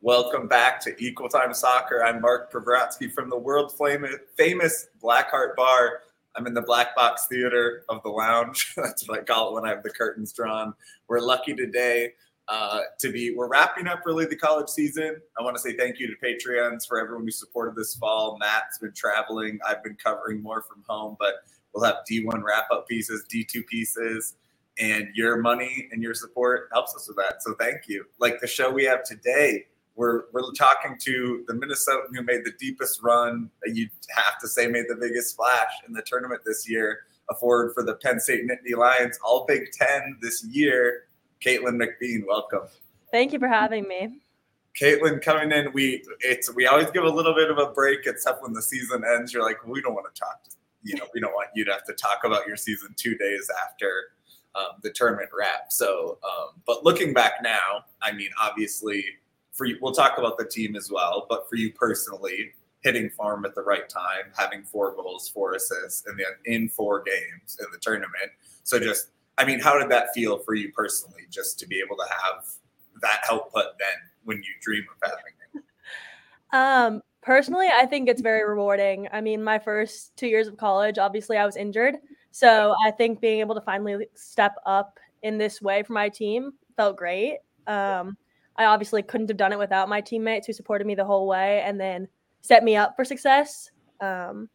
[0.00, 2.04] Welcome back to Equal Time Soccer.
[2.04, 3.72] I'm Mark Privratsky from the world
[4.36, 6.02] famous Black Hart Bar.
[6.36, 8.74] I'm in the Black Box Theater of the Lounge.
[8.76, 10.72] That's what I call it when I have the curtains drawn.
[11.08, 12.12] We're lucky today
[12.46, 13.34] uh, to be.
[13.34, 15.16] We're wrapping up really the college season.
[15.36, 18.38] I want to say thank you to Patreons for everyone who supported this fall.
[18.38, 19.58] Matt's been traveling.
[19.66, 21.42] I've been covering more from home, but
[21.74, 24.36] we'll have D1 wrap up pieces, D2 pieces
[24.78, 27.42] and your money and your support helps us with that.
[27.42, 28.04] So thank you.
[28.20, 29.66] Like the show we have today,
[29.98, 33.50] we're we're talking to the Minnesotan who made the deepest run.
[33.66, 37.00] You have to say made the biggest splash in the tournament this year.
[37.30, 41.04] A forward for the Penn State Nittany Lions, all Big Ten this year.
[41.44, 42.68] Kaitlyn MacBean, welcome.
[43.10, 44.20] Thank you for having me.
[44.80, 48.42] Kaitlyn coming in, we it's we always give a little bit of a break, except
[48.42, 49.34] when the season ends.
[49.34, 50.50] You're like, we don't want to talk to
[50.82, 53.50] you know, we don't want you to have to talk about your season two days
[53.66, 53.90] after
[54.54, 55.70] um, the tournament wrap.
[55.70, 59.04] So, um, but looking back now, I mean, obviously,
[59.58, 61.26] for you, we'll talk about the team as well.
[61.28, 66.06] But for you personally, hitting form at the right time, having four goals, four assists,
[66.06, 68.30] and then in four games in the tournament.
[68.62, 71.96] So, just, I mean, how did that feel for you personally, just to be able
[71.96, 72.46] to have
[73.02, 75.64] that output then when you dream of having it?
[76.52, 79.08] Um, personally, I think it's very rewarding.
[79.12, 81.96] I mean, my first two years of college, obviously, I was injured.
[82.30, 86.52] So I think being able to finally step up in this way for my team
[86.76, 87.38] felt great.
[87.66, 88.16] Um,
[88.58, 91.62] I obviously couldn't have done it without my teammates who supported me the whole way
[91.62, 92.08] and then
[92.42, 93.70] set me up for success.
[94.00, 94.48] Um,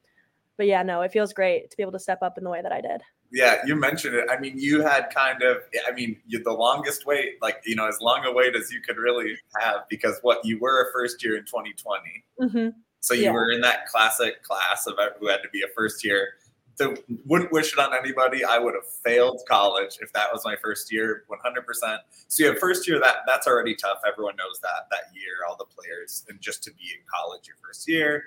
[0.57, 2.61] but yeah, no, it feels great to be able to step up in the way
[2.61, 3.01] that I did.
[3.31, 4.27] Yeah, you mentioned it.
[4.29, 7.87] I mean, you had kind of, I mean, you, the longest wait, like, you know,
[7.87, 11.23] as long a wait as you could really have because what you were a first
[11.23, 12.25] year in 2020.
[12.41, 12.77] Mm-hmm.
[12.99, 13.31] So you yeah.
[13.31, 16.33] were in that classic class of who had to be a first year
[16.77, 18.43] the, wouldn't wish it on anybody.
[18.43, 21.97] I would have failed college if that was my first year, 100%.
[22.27, 23.99] So have first year that that's already tough.
[24.07, 27.57] Everyone knows that that year, all the players, and just to be in college your
[27.63, 28.23] first year,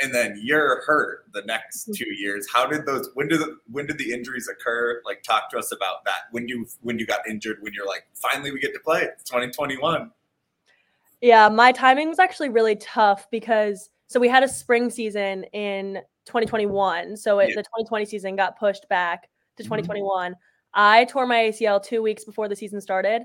[0.00, 1.92] and then you're hurt the next mm-hmm.
[1.92, 2.46] two years.
[2.52, 3.08] How did those?
[3.14, 5.00] When did the, when did the injuries occur?
[5.04, 6.24] Like, talk to us about that.
[6.32, 9.02] When you when you got injured, when you're like, finally we get to play.
[9.02, 10.10] It's 2021.
[11.22, 16.00] Yeah, my timing was actually really tough because so we had a spring season in
[16.26, 17.16] 2021.
[17.16, 17.56] So it, yeah.
[17.56, 20.32] the 2020 season got pushed back to 2021.
[20.32, 20.38] Mm-hmm.
[20.74, 23.22] I tore my ACL two weeks before the season started.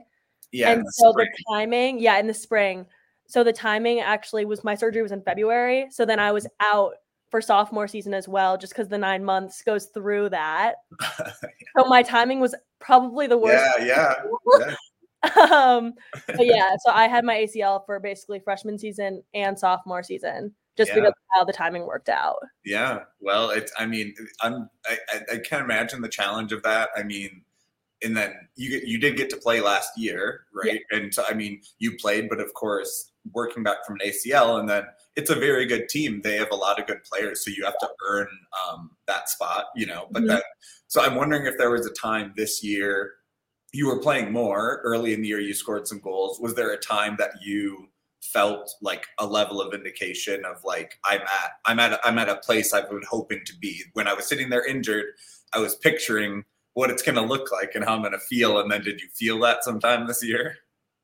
[0.51, 0.71] Yeah.
[0.71, 1.27] And the so spring.
[1.37, 2.85] the timing, yeah, in the spring.
[3.27, 5.87] So the timing actually was my surgery was in February.
[5.89, 6.93] So then I was out
[7.29, 10.75] for sophomore season as well, just because the nine months goes through that.
[11.01, 11.31] yeah.
[11.77, 13.63] So my timing was probably the worst.
[13.79, 14.13] Yeah, yeah.
[14.59, 14.75] yeah.
[15.51, 15.93] um,
[16.27, 20.89] but yeah, so I had my ACL for basically freshman season and sophomore season just
[20.89, 20.95] yeah.
[20.95, 22.37] because how the timing worked out.
[22.65, 23.01] Yeah.
[23.19, 24.97] Well, it's, I mean, I'm, I,
[25.33, 26.89] I can't imagine the challenge of that.
[26.95, 27.43] I mean,
[28.03, 30.81] and then you you did get to play last year, right?
[30.91, 30.97] Yeah.
[30.97, 34.67] And so, I mean, you played, but of course, working back from an ACL, and
[34.67, 36.21] then it's a very good team.
[36.23, 38.27] They have a lot of good players, so you have to earn
[38.67, 40.07] um, that spot, you know.
[40.09, 40.29] But mm-hmm.
[40.29, 40.41] then,
[40.87, 43.11] so I'm wondering if there was a time this year
[43.73, 45.39] you were playing more early in the year.
[45.39, 46.39] You scored some goals.
[46.39, 47.87] Was there a time that you
[48.21, 52.29] felt like a level of indication of like I'm at I'm at a, I'm at
[52.29, 53.83] a place I've been hoping to be.
[53.93, 55.05] When I was sitting there injured,
[55.53, 56.43] I was picturing
[56.73, 58.59] what it's going to look like and how I'm going to feel.
[58.59, 60.55] And then, did you feel that sometime this year?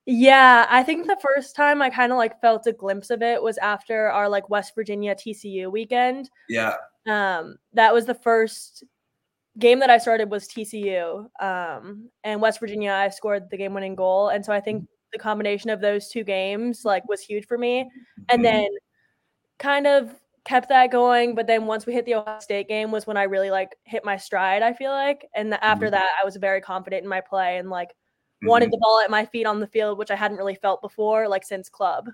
[0.05, 3.43] Yeah, I think the first time I kind of like felt a glimpse of it
[3.43, 6.29] was after our like West Virginia TCU weekend.
[6.47, 6.75] Yeah.
[7.05, 8.85] Um, that was the first
[9.59, 11.27] game that I started was TCU.
[11.41, 14.29] Um, and West Virginia, I scored the game winning goal.
[14.29, 17.89] And so I think the combination of those two games like was huge for me.
[18.29, 18.43] And mm-hmm.
[18.43, 18.67] then
[19.57, 20.13] kind of
[20.45, 21.35] kept that going.
[21.35, 24.05] But then once we hit the Ohio State game was when I really like hit
[24.05, 25.27] my stride, I feel like.
[25.35, 25.93] And after mm-hmm.
[25.93, 28.47] that, I was very confident in my play and like mm-hmm.
[28.47, 31.27] wanted the ball at my feet on the field, which I hadn't really felt before,
[31.27, 32.09] like since club.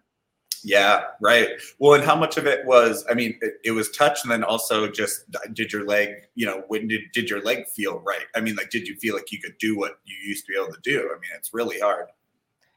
[0.65, 1.49] Yeah, right.
[1.77, 3.05] Well, and how much of it was?
[3.09, 6.27] I mean, it, it, was touch, and then also just did your leg?
[6.35, 8.25] You know, when did did your leg feel right?
[8.33, 10.57] I mean, like, did you feel like you could do what you used to be
[10.57, 10.99] able to do?
[10.99, 12.07] I mean, it's really hard.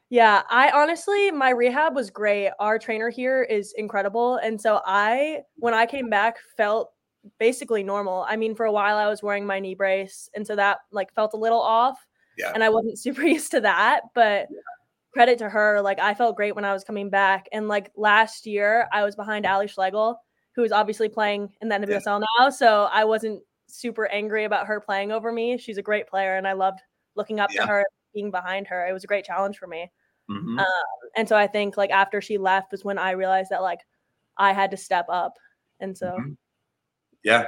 [0.08, 2.50] Yeah, I honestly, my rehab was great.
[2.60, 4.36] Our trainer here is incredible.
[4.36, 6.92] And so I, when I came back, felt
[7.40, 8.24] basically normal.
[8.28, 10.30] I mean, for a while I was wearing my knee brace.
[10.34, 11.98] And so that like felt a little off.
[12.38, 12.52] Yeah.
[12.54, 14.02] And I wasn't super used to that.
[14.14, 14.58] But yeah.
[15.12, 17.48] credit to her, like I felt great when I was coming back.
[17.52, 20.20] And like last year, I was behind Ally Schlegel,
[20.54, 22.26] who is obviously playing in the NWSL yeah.
[22.38, 22.50] now.
[22.50, 25.58] So I wasn't super angry about her playing over me.
[25.58, 26.36] She's a great player.
[26.36, 26.78] And I loved
[27.16, 27.62] looking up yeah.
[27.62, 27.84] to her
[28.16, 28.88] being behind her.
[28.88, 29.92] It was a great challenge for me.
[30.30, 30.58] Mm-hmm.
[30.58, 30.66] Um,
[31.16, 33.80] and so I think like after she left was when I realized that like
[34.38, 35.34] I had to step up.
[35.80, 36.32] And so, mm-hmm.
[37.22, 37.44] yeah.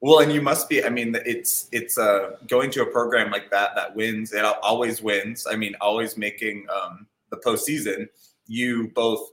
[0.00, 0.84] Well, and you must be.
[0.84, 4.32] I mean, it's it's uh, going to a program like that that wins.
[4.32, 5.46] It always wins.
[5.48, 8.08] I mean, always making um, the postseason.
[8.48, 9.30] you both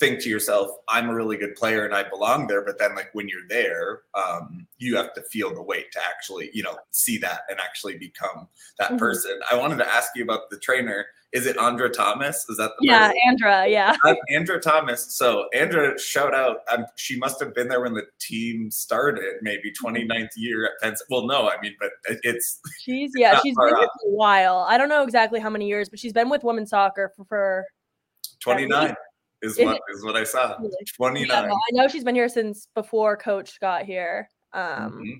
[0.00, 2.64] think to yourself, I'm a really good player and I belong there.
[2.64, 6.50] But then, like when you're there, um, you have to feel the weight to actually,
[6.52, 8.48] you know, see that and actually become
[8.78, 8.96] that mm-hmm.
[8.96, 9.38] person.
[9.50, 11.06] I wanted to ask you about the trainer.
[11.32, 12.44] Is it Andra Thomas?
[12.48, 13.20] Is that the yeah, person?
[13.28, 13.68] Andra?
[13.68, 15.14] Yeah, I'm Andra Thomas.
[15.14, 16.62] So Andra, shout out.
[16.72, 20.26] Um, she must have been there when the team started, maybe 29th mm-hmm.
[20.36, 20.96] year at Penn.
[21.08, 21.90] Well, no, I mean, but
[22.24, 24.66] it's she's yeah, she's been with a while.
[24.68, 27.66] I don't know exactly how many years, but she's been with women's soccer for, for
[28.40, 28.96] 29
[29.42, 30.56] is what is what I saw.
[30.94, 31.44] Twenty nine.
[31.44, 34.28] Yeah, I know she's been here since before Coach got here.
[34.52, 35.10] Um, mm-hmm.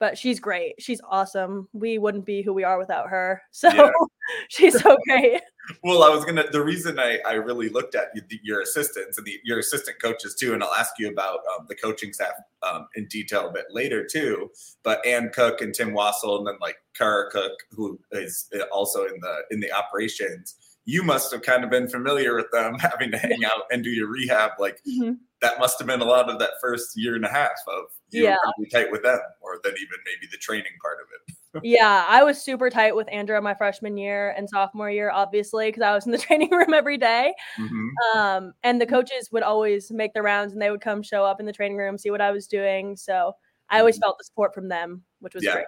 [0.00, 0.74] but she's great.
[0.78, 1.68] She's awesome.
[1.72, 3.42] We wouldn't be who we are without her.
[3.52, 3.90] So yeah.
[4.48, 5.42] she's so great.
[5.84, 6.44] well, I was gonna.
[6.50, 8.08] The reason I I really looked at
[8.42, 11.74] your assistants and the, your assistant coaches too, and I'll ask you about um, the
[11.76, 14.50] coaching staff um, in detail a bit later too.
[14.82, 19.04] But Ann Cook and Tim Wassel, and then like Kara Cook, who is uh, also
[19.04, 23.10] in the in the operations you must have kind of been familiar with them having
[23.10, 25.12] to hang out and do your rehab like mm-hmm.
[25.40, 28.24] that must have been a lot of that first year and a half of you
[28.24, 28.36] yeah.
[28.42, 32.22] probably tight with them or then even maybe the training part of it yeah i
[32.22, 36.06] was super tight with andra my freshman year and sophomore year obviously because i was
[36.06, 37.32] in the training room every day.
[37.58, 38.18] Mm-hmm.
[38.18, 41.40] Um, and the coaches would always make the rounds and they would come show up
[41.40, 43.32] in the training room see what i was doing so
[43.70, 44.02] i always mm-hmm.
[44.02, 45.52] felt the support from them which was yeah.
[45.52, 45.66] great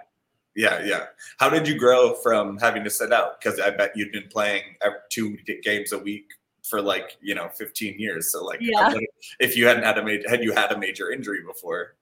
[0.57, 1.05] yeah, yeah.
[1.37, 3.39] How did you grow from having to sit out?
[3.39, 4.63] Because I bet you'd been playing
[5.09, 6.25] two games a week
[6.63, 8.31] for like you know 15 years.
[8.31, 8.93] So like, yeah.
[9.39, 11.95] if you hadn't had a major, had you had a major injury before?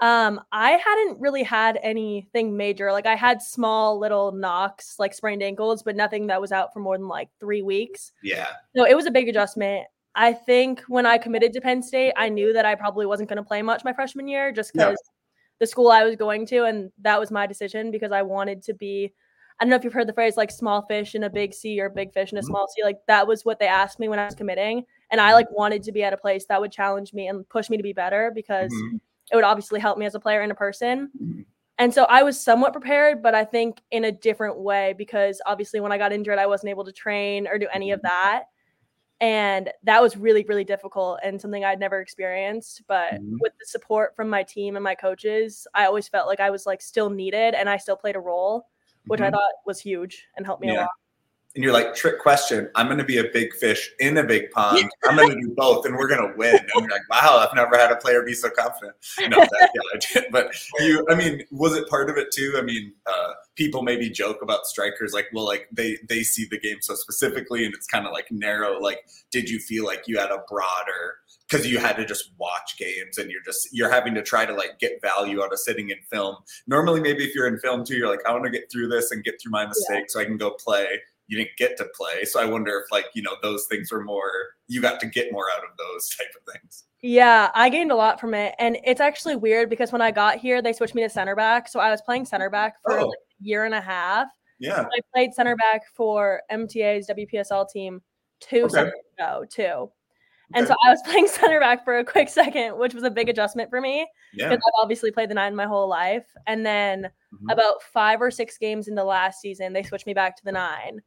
[0.00, 2.92] Um, I hadn't really had anything major.
[2.92, 6.78] Like I had small little knocks, like sprained ankles, but nothing that was out for
[6.78, 8.12] more than like three weeks.
[8.22, 8.48] Yeah.
[8.76, 9.86] So it was a big adjustment.
[10.14, 13.38] I think when I committed to Penn State, I knew that I probably wasn't going
[13.38, 14.98] to play much my freshman year just because
[15.60, 18.74] the school I was going to, and that was my decision because I wanted to
[18.74, 19.12] be.
[19.60, 21.80] I don't know if you've heard the phrase like small fish in a big sea
[21.80, 22.48] or big fish in a mm-hmm.
[22.48, 22.82] small sea.
[22.82, 24.84] Like that was what they asked me when I was committing.
[25.12, 27.70] And I like wanted to be at a place that would challenge me and push
[27.70, 28.96] me to be better because mm-hmm.
[29.30, 31.08] it would obviously help me as a player and a person.
[31.22, 31.42] Mm-hmm.
[31.78, 35.78] And so I was somewhat prepared, but I think in a different way because obviously
[35.78, 38.08] when I got injured, I wasn't able to train or do any of mm-hmm.
[38.08, 38.44] that
[39.24, 43.36] and that was really really difficult and something i'd never experienced but mm-hmm.
[43.40, 46.66] with the support from my team and my coaches i always felt like i was
[46.66, 48.66] like still needed and i still played a role
[49.06, 49.28] which mm-hmm.
[49.28, 50.74] i thought was huge and helped me yeah.
[50.74, 50.90] a lot
[51.54, 52.68] and you're like, trick question.
[52.74, 54.90] I'm going to be a big fish in a big pond.
[55.04, 56.56] I'm going to do both, and we're going to win.
[56.56, 58.94] And you're like, wow, I've never had a player be so confident.
[59.20, 60.24] No, that, yeah, I did.
[60.32, 62.54] But you, I mean, was it part of it too?
[62.56, 66.58] I mean, uh, people maybe joke about strikers, like, well, like they they see the
[66.58, 68.80] game so specifically, and it's kind of like narrow.
[68.80, 71.18] Like, did you feel like you had a broader?
[71.48, 74.54] because you had to just watch games and you're just you're having to try to
[74.54, 76.36] like get value out of sitting in film
[76.66, 79.10] normally maybe if you're in film too you're like i want to get through this
[79.10, 80.20] and get through my mistakes yeah.
[80.20, 80.86] so i can go play
[81.26, 82.24] you didn't get to play.
[82.24, 84.30] So I wonder if like, you know, those things were more
[84.68, 86.84] you got to get more out of those type of things.
[87.02, 88.54] Yeah, I gained a lot from it.
[88.58, 91.68] And it's actually weird because when I got here, they switched me to center back.
[91.68, 93.06] So I was playing center back for oh.
[93.08, 94.28] like a year and a half.
[94.58, 94.82] Yeah.
[94.82, 98.00] I played center back for MTA's WPSL team
[98.40, 98.74] two okay.
[98.74, 99.90] summers ago, too.
[100.54, 103.28] And so I was playing center back for a quick second, which was a big
[103.28, 104.56] adjustment for me because yeah.
[104.56, 106.26] I've obviously played the nine my whole life.
[106.46, 107.50] And then mm-hmm.
[107.50, 111.00] about five or six games into last season, they switched me back to the nine.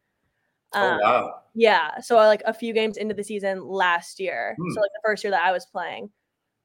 [0.73, 1.39] Oh, um, oh wow!
[1.53, 4.71] Yeah, so like a few games into the season last year, hmm.
[4.71, 6.09] so like the first year that I was playing.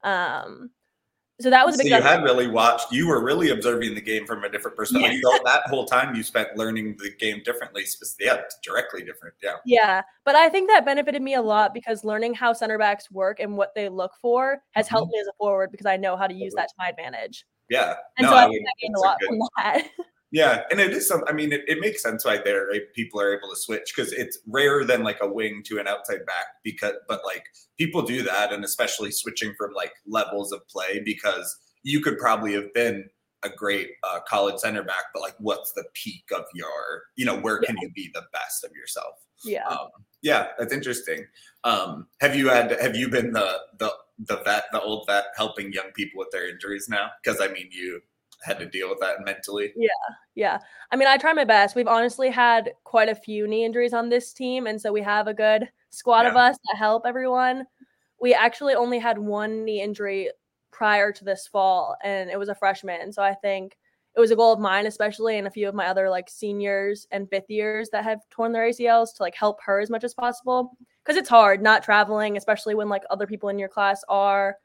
[0.03, 0.69] Um,
[1.41, 1.89] so that was a big.
[1.91, 2.91] So you had really watched.
[2.91, 5.19] You were really observing the game from a different perspective.
[5.23, 5.39] Yeah.
[5.45, 7.83] that whole time you spent learning the game differently.
[8.19, 9.35] Yeah, directly different.
[9.41, 9.55] Yeah.
[9.65, 13.39] Yeah, but I think that benefited me a lot because learning how center backs work
[13.39, 14.95] and what they look for has mm-hmm.
[14.95, 17.45] helped me as a forward because I know how to use that to my advantage.
[17.69, 19.87] Yeah, and no, so I, I think I gained a lot good, from that.
[20.33, 21.23] Yeah, and it is some.
[21.27, 22.81] I mean, it, it makes sense why there right?
[22.95, 26.25] people are able to switch because it's rarer than like a wing to an outside
[26.25, 26.45] back.
[26.63, 27.43] Because, but like
[27.77, 32.53] people do that, and especially switching from like levels of play because you could probably
[32.53, 33.07] have been
[33.43, 37.03] a great uh, college center back, but like, what's the peak of your?
[37.15, 39.13] You know, where can you be the best of yourself?
[39.45, 39.89] Yeah, um,
[40.23, 41.27] yeah, that's interesting.
[41.63, 42.75] Um, have you had?
[42.81, 46.49] Have you been the the the vet, the old vet, helping young people with their
[46.49, 47.11] injuries now?
[47.23, 48.01] Because I mean, you
[48.43, 49.73] had to deal with that mentally.
[49.75, 49.89] Yeah,
[50.35, 50.59] yeah.
[50.91, 51.75] I mean, I try my best.
[51.75, 55.27] We've honestly had quite a few knee injuries on this team, and so we have
[55.27, 56.29] a good squad yeah.
[56.29, 57.65] of us that help everyone.
[58.19, 60.29] We actually only had one knee injury
[60.71, 63.11] prior to this fall, and it was a freshman.
[63.13, 63.77] So I think
[64.15, 67.07] it was a goal of mine, especially, and a few of my other like seniors
[67.11, 70.13] and fifth years that have torn their ACLs to like help her as much as
[70.13, 70.77] possible.
[71.03, 74.57] Because it's hard not traveling, especially when like other people in your class are,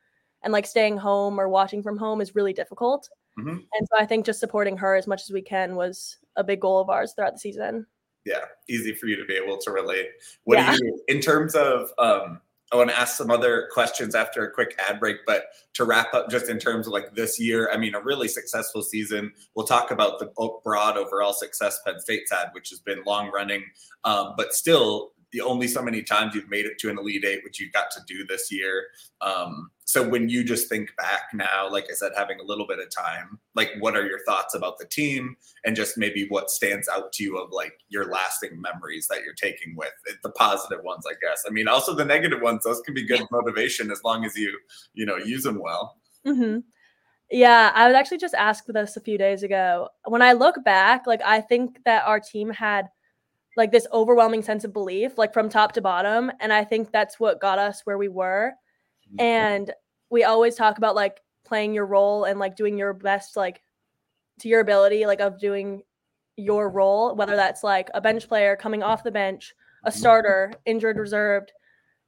[0.42, 3.08] and like staying home or watching from home is really difficult.
[3.38, 3.48] Mm-hmm.
[3.50, 6.60] And so I think just supporting her as much as we can was a big
[6.60, 7.86] goal of ours throughout the season.
[8.24, 10.08] yeah, easy for you to be able to relate.
[10.44, 10.76] What Yeah.
[10.76, 14.52] do you, in terms of, um, I want to ask some other questions after a
[14.52, 17.78] quick ad break, but to wrap up, just in terms of like this year, I
[17.78, 19.32] mean, a really successful season.
[19.54, 20.26] We'll talk about the
[20.62, 23.64] broad overall success Penn State's had, which has been long running,
[24.04, 25.12] um, but still
[25.42, 28.00] only so many times you've made it to an elite eight, which you got to
[28.06, 28.86] do this year.
[29.20, 32.78] Um, so when you just think back now, like I said, having a little bit
[32.78, 36.88] of time, like what are your thoughts about the team and just maybe what stands
[36.88, 40.82] out to you of like your lasting memories that you're taking with it, the positive
[40.84, 41.44] ones, I guess.
[41.46, 44.58] I mean, also the negative ones, those can be good motivation as long as you,
[44.94, 45.96] you know, use them well.
[46.24, 46.58] hmm
[47.30, 49.88] Yeah, I was actually just asked this a few days ago.
[50.06, 52.88] When I look back, like I think that our team had
[53.58, 57.20] like this overwhelming sense of belief, like from top to bottom, and I think that's
[57.20, 58.54] what got us where we were.
[59.18, 59.74] And
[60.10, 63.60] we always talk about like playing your role and like doing your best, like
[64.40, 65.82] to your ability, like of doing
[66.36, 69.52] your role, whether that's like a bench player coming off the bench,
[69.84, 69.94] a Mhm.
[69.94, 71.52] starter, injured, reserved.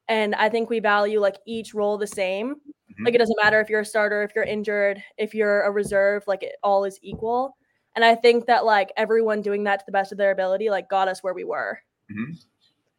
[0.08, 2.54] And I think we value like each role the same.
[2.56, 3.04] Mhm.
[3.06, 6.22] Like it doesn't matter if you're a starter, if you're injured, if you're a reserve,
[6.28, 7.56] like it all is equal.
[7.96, 10.88] And I think that like everyone doing that to the best of their ability, like
[10.88, 11.80] got us where we were.
[12.10, 12.34] Mm-hmm.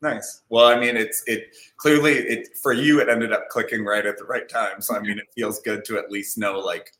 [0.02, 0.42] Nice.
[0.50, 3.00] Well, I mean, it's it clearly it for you.
[3.00, 4.82] It ended up clicking right at the right time.
[4.82, 5.08] So I mm-hmm.
[5.08, 6.92] mean, it feels good to at least know like.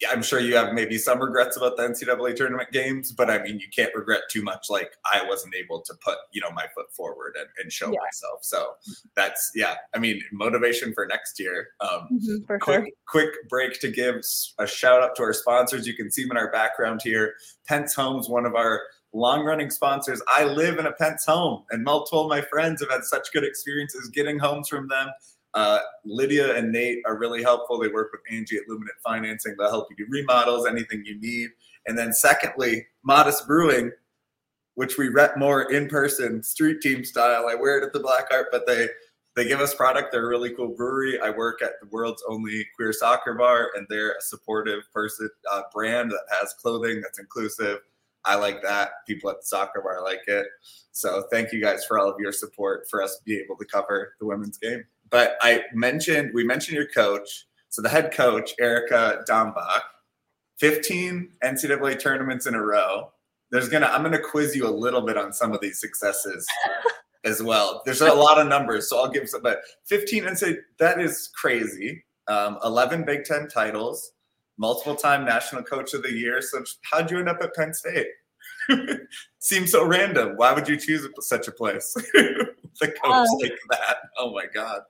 [0.00, 3.42] Yeah, I'm sure you have maybe some regrets about the NCAA tournament games, but I
[3.42, 4.66] mean, you can't regret too much.
[4.70, 7.98] Like I wasn't able to put you know my foot forward and, and show Yeah.
[8.04, 8.40] myself.
[8.42, 8.74] So
[9.16, 9.74] that's yeah.
[9.94, 11.68] I mean, motivation for next year.
[11.80, 12.88] Um, For quick, sure.
[13.08, 14.22] quick break to give
[14.58, 15.86] a shout out to our sponsors.
[15.86, 17.34] You can see them in our background here.
[17.66, 20.22] Pentz Homes, one of our long running sponsors.
[20.28, 23.42] I live in a Pence home, and multiple of my friends have had such good
[23.42, 25.08] experiences getting homes from them.
[25.54, 27.78] Uh, Lydia and Nate are really helpful.
[27.78, 29.54] They work with Angie at Luminant Financing.
[29.58, 31.50] They'll help you do remodels, anything you need.
[31.86, 33.90] And then, secondly, Modist Brewing,
[34.74, 37.46] which we rep more in person, street team style.
[37.48, 38.88] I wear it at the Black Hart, but they
[39.36, 40.10] they give us product.
[40.10, 41.20] They're a really cool brewery.
[41.20, 45.62] I work at the world's only queer soccer bar, and they're a supportive person uh,
[45.72, 47.78] brand that has clothing that's inclusive.
[48.24, 48.90] I like that.
[49.06, 50.46] People at the soccer bar like it.
[50.90, 53.64] So thank you guys for all of your support for us to be able to
[53.64, 54.84] cover the women's game.
[55.10, 57.46] But I mentioned we mentioned your coach.
[57.70, 59.82] So the head coach Erica Dambach,
[60.58, 63.10] 15 NCAA tournaments in a row.
[63.50, 66.46] There's gonna I'm gonna quiz you a little bit on some of these successes
[67.24, 67.82] as well.
[67.84, 69.42] There's a lot of numbers, so I'll give some.
[69.42, 72.04] But 15 and say that is crazy.
[72.26, 74.12] Um, 11 Big Ten titles,
[74.58, 76.42] multiple time National Coach of the Year.
[76.42, 78.06] So how'd you end up at Penn State?
[79.38, 80.36] Seems so random.
[80.36, 81.96] Why would you choose such a place?
[82.80, 83.96] the coach Um, like that.
[84.18, 84.82] Oh my god.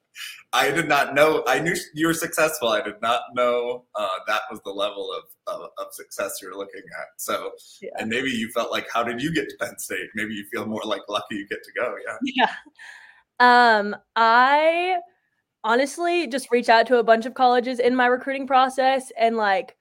[0.52, 1.44] I did not know.
[1.46, 2.68] I knew you were successful.
[2.68, 5.22] I did not know uh, that was the level of,
[5.54, 7.06] of, of success you're looking at.
[7.18, 7.90] So, Yeah.
[7.98, 10.08] and maybe you felt like, how did you get to Penn State?
[10.14, 11.94] Maybe you feel more like lucky you get to go.
[12.06, 12.16] Yeah.
[12.34, 13.78] Yeah.
[13.78, 14.96] Um, I
[15.64, 19.76] honestly just reached out to a bunch of colleges in my recruiting process and like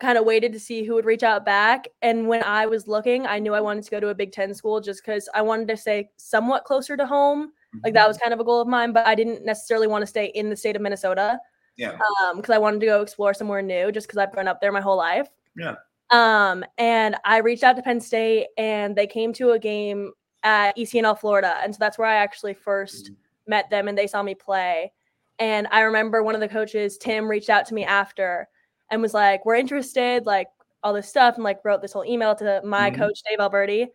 [0.00, 1.88] kind of waited to see who would reach out back.
[2.02, 4.54] And when I was looking, I knew I wanted to go to a Big Ten
[4.54, 7.52] school just because I wanted to stay somewhat closer to home.
[7.84, 10.06] Like that was kind of a goal of mine, but I didn't necessarily want to
[10.06, 11.38] stay in the state of Minnesota.
[11.76, 11.92] Yeah.
[12.22, 14.72] Um, because I wanted to go explore somewhere new just because I've grown up there
[14.72, 15.28] my whole life.
[15.56, 15.76] Yeah.
[16.10, 20.12] Um, and I reached out to Penn State and they came to a game
[20.42, 21.56] at ECNL Florida.
[21.62, 23.10] And so that's where I actually 1st
[23.46, 24.92] met them and they saw me play.
[25.38, 28.48] And I remember one of the coaches, Tim, reached out to me after
[28.90, 30.48] and was like, We're interested, like
[30.82, 32.96] all this stuff, and like wrote this whole email to my Mhm.
[32.96, 33.86] coach, Dave Alberti.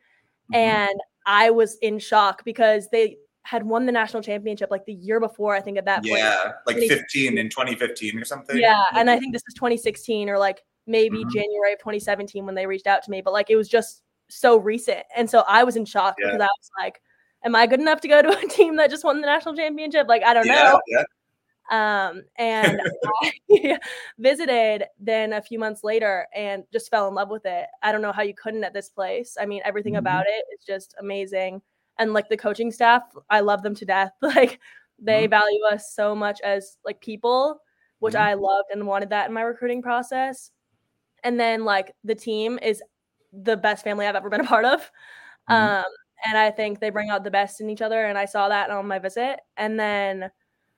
[0.52, 0.56] Mhm.
[0.56, 5.20] And I was in shock because they had won the national championship like the year
[5.20, 6.18] before, I think at that point.
[6.18, 8.58] yeah, like 20 15 in 2015 or something.
[8.58, 11.32] Yeah, and I think this is 2016 or like maybe Mhm.
[11.34, 14.58] January of 2017 when they reached out to me, but like it was just so
[14.58, 15.04] recent.
[15.16, 16.28] And so I was in shock Yeah.
[16.28, 17.02] because I was like,
[17.44, 20.08] am I good enough to go to a team that just won the national championship?
[20.08, 20.82] Like I don't yeah, know.
[20.88, 21.04] yeah.
[21.72, 22.82] Um and
[23.24, 23.80] I
[24.20, 27.68] visited then a few months later and just fell in love with it.
[27.82, 29.38] I don't know how you couldn't at this place.
[29.40, 30.00] I mean, everything Mhm.
[30.00, 31.62] about it is just amazing.
[32.00, 34.12] And like the coaching staff, I love them to death.
[34.22, 34.60] Like
[35.00, 35.30] they Mhm.
[35.30, 37.60] value us so much as like people,
[38.00, 38.16] which Mhm.
[38.16, 40.52] I loved and wanted that in my recruiting process.
[41.24, 42.84] And then like the team is
[43.34, 44.92] the best family I've ever been a part of.
[45.48, 45.74] Mhm.
[45.78, 45.86] Um,
[46.26, 48.06] and I think they bring out the best in each other.
[48.06, 49.42] And I saw that on my visit.
[49.58, 50.32] And then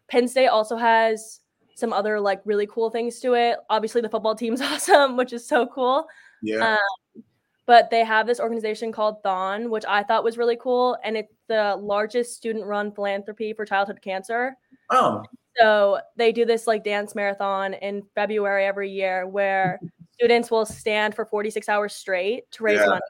[0.08, 1.42] Penn State also has
[1.76, 3.58] some other like really cool things to it.
[3.70, 6.06] Obviously, the football team's awesome, which is so cool.
[6.42, 6.74] yeah.
[7.16, 7.24] Um,
[7.68, 10.98] but they have this organization called Thon, which I thought was really cool.
[11.04, 14.56] And it's the largest student run philanthropy for childhood cancer.
[14.92, 15.24] oh,
[15.60, 19.80] So they do this like dance marathon in February every year where
[20.14, 22.86] students will stand for 46 hours straight to raise Yeah.
[22.86, 23.02] money.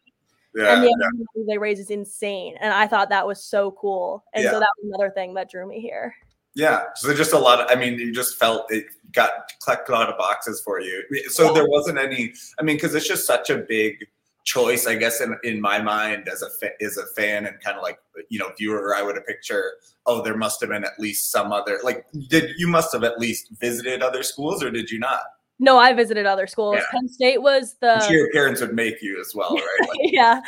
[0.56, 1.10] Yeah, and the yeah.
[1.12, 2.56] money they raise is insane.
[2.62, 4.24] And I thought that was so cool.
[4.34, 4.52] And Yeah.
[4.52, 6.16] so that was another thing that drew me here.
[6.56, 7.68] Yeah, so just a lot of.
[7.70, 11.04] I mean, you just felt it got clicked a lot of boxes for you.
[11.30, 11.52] So Yeah.
[11.54, 12.34] there wasn't any.
[12.60, 14.06] I mean, because it's just such a big
[14.46, 17.76] choice, I guess, in, in my mind as a fa- as a fan and kind
[17.78, 19.74] of like you know viewer, I would have picture.
[20.06, 21.80] Oh, there must have been at least some other.
[21.84, 25.24] Like, did you must have at least visited other schools, or did you not?
[25.58, 26.76] No, I visited other schools.
[26.78, 26.86] Yeah.
[26.92, 29.90] Penn State was the I'm your parents would make you as well, right?
[29.90, 30.42] Like, yeah.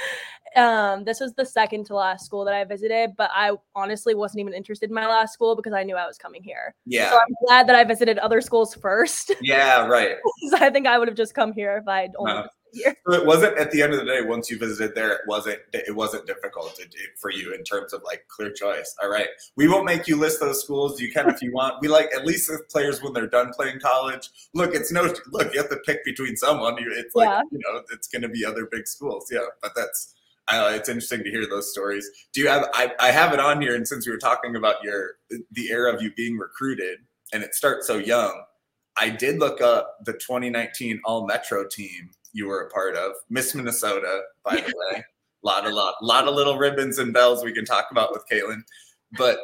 [0.56, 4.40] Um, this was the second to last school that I visited, but I honestly wasn't
[4.42, 6.74] even interested in my last school because I knew I was coming here.
[6.86, 9.32] yeah, So I'm glad that I visited other schools first.
[9.42, 10.18] yeah, right.
[10.56, 12.96] I think I would have just come here if I'd only Uh, visited here.
[13.08, 14.22] So it wasn't at the end of the day.
[14.22, 17.94] Once you visited there, it wasn't it wasn't difficult to do for you in terms
[17.94, 18.94] of like clear choice.
[19.02, 21.00] All right, we won't make you list those schools.
[21.00, 21.76] You can if you want.
[21.82, 24.30] We like at least the players when they're done playing college.
[24.54, 25.54] Look, it's no look.
[25.54, 26.78] You have to pick between someone.
[26.78, 27.42] You- It's like Yeah.
[27.52, 29.28] you know, it's going to be other big schools.
[29.32, 30.14] Yeah, but that's.
[30.50, 32.10] Uh, it's interesting to hear those stories.
[32.34, 32.70] Do you have?
[32.74, 35.16] I, I have it on here, and since we were talking about your
[35.52, 37.00] the era of you being recruited,
[37.34, 38.44] and it starts so young,
[38.98, 43.56] I did look up the 2019 All Metro team you were a part of, Miss
[43.56, 44.62] Minnesota, by the
[44.94, 45.04] way.
[45.44, 48.62] lot of lot, lot of little ribbons and bells we can talk about with Kaitlyn.
[49.18, 49.40] But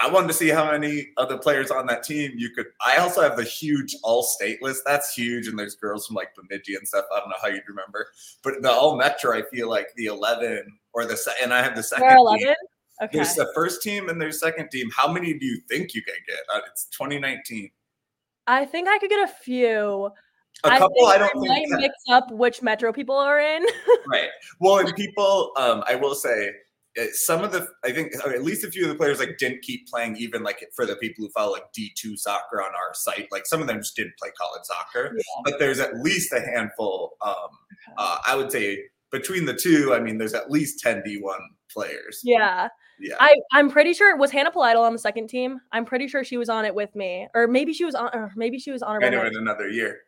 [0.00, 2.66] I wanted to see how many other players on that team you could.
[2.86, 4.82] I also have the huge All State list.
[4.86, 7.04] That's huge, and there's girls from like Bemidji and stuff.
[7.14, 8.06] I don't know how you'd remember,
[8.44, 11.82] but the All Metro, I feel like the 11 or the and I have the
[11.82, 12.06] second.
[12.08, 12.46] There are team.
[12.46, 12.54] 11?
[13.00, 13.18] Okay.
[13.18, 14.90] There's the first team and there's second team.
[14.94, 16.38] How many do you think you can get?
[16.52, 17.70] Uh, It's 2019.
[18.46, 20.10] I think I could get a few.
[20.64, 20.88] A couple.
[20.96, 21.70] think I, don't might think.
[21.70, 23.64] that- mix up which metro people are in.
[24.08, 24.30] right.
[24.58, 26.50] Well, and people, um, I will say,
[27.12, 29.62] some of the, I think uh, at least a few of the players like didn't
[29.62, 32.94] keep playing, even like for the people who follow like D two soccer on our
[32.94, 33.28] site.
[33.30, 35.42] Like some of them just didn't play college soccer, Yeah.
[35.44, 37.16] but there's at least a handful.
[37.24, 37.34] Um,
[37.96, 41.40] uh, I would say between the two, I mean, there's at least ten D one
[41.72, 42.20] players.
[42.24, 42.68] yeah.
[43.00, 43.14] Yeah.
[43.20, 45.60] I, I'm pretty sure it was Hannah Polidal on the second team.
[45.70, 47.28] I'm pretty sure she was on it with me.
[47.32, 50.00] Or maybe she was on or maybe she was on in another year.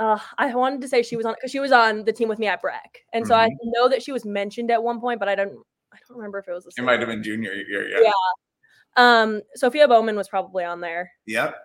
[0.00, 2.40] Uh, I wanted to say she was on because she was on the team with
[2.40, 3.56] me at Breck, and so I Mhm.
[3.62, 5.64] know that she was mentioned at one point, but I don't.
[5.92, 7.88] I don't remember if it was the It might have been junior year.
[7.88, 7.98] Yeah.
[8.04, 8.12] Yeah.
[8.96, 11.10] Um, Sophia Bowman was probably on there.
[11.26, 11.56] Yep.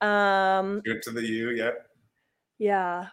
[0.00, 1.50] Um, Good to the U.
[1.50, 1.86] Yep.
[2.58, 3.06] yeah.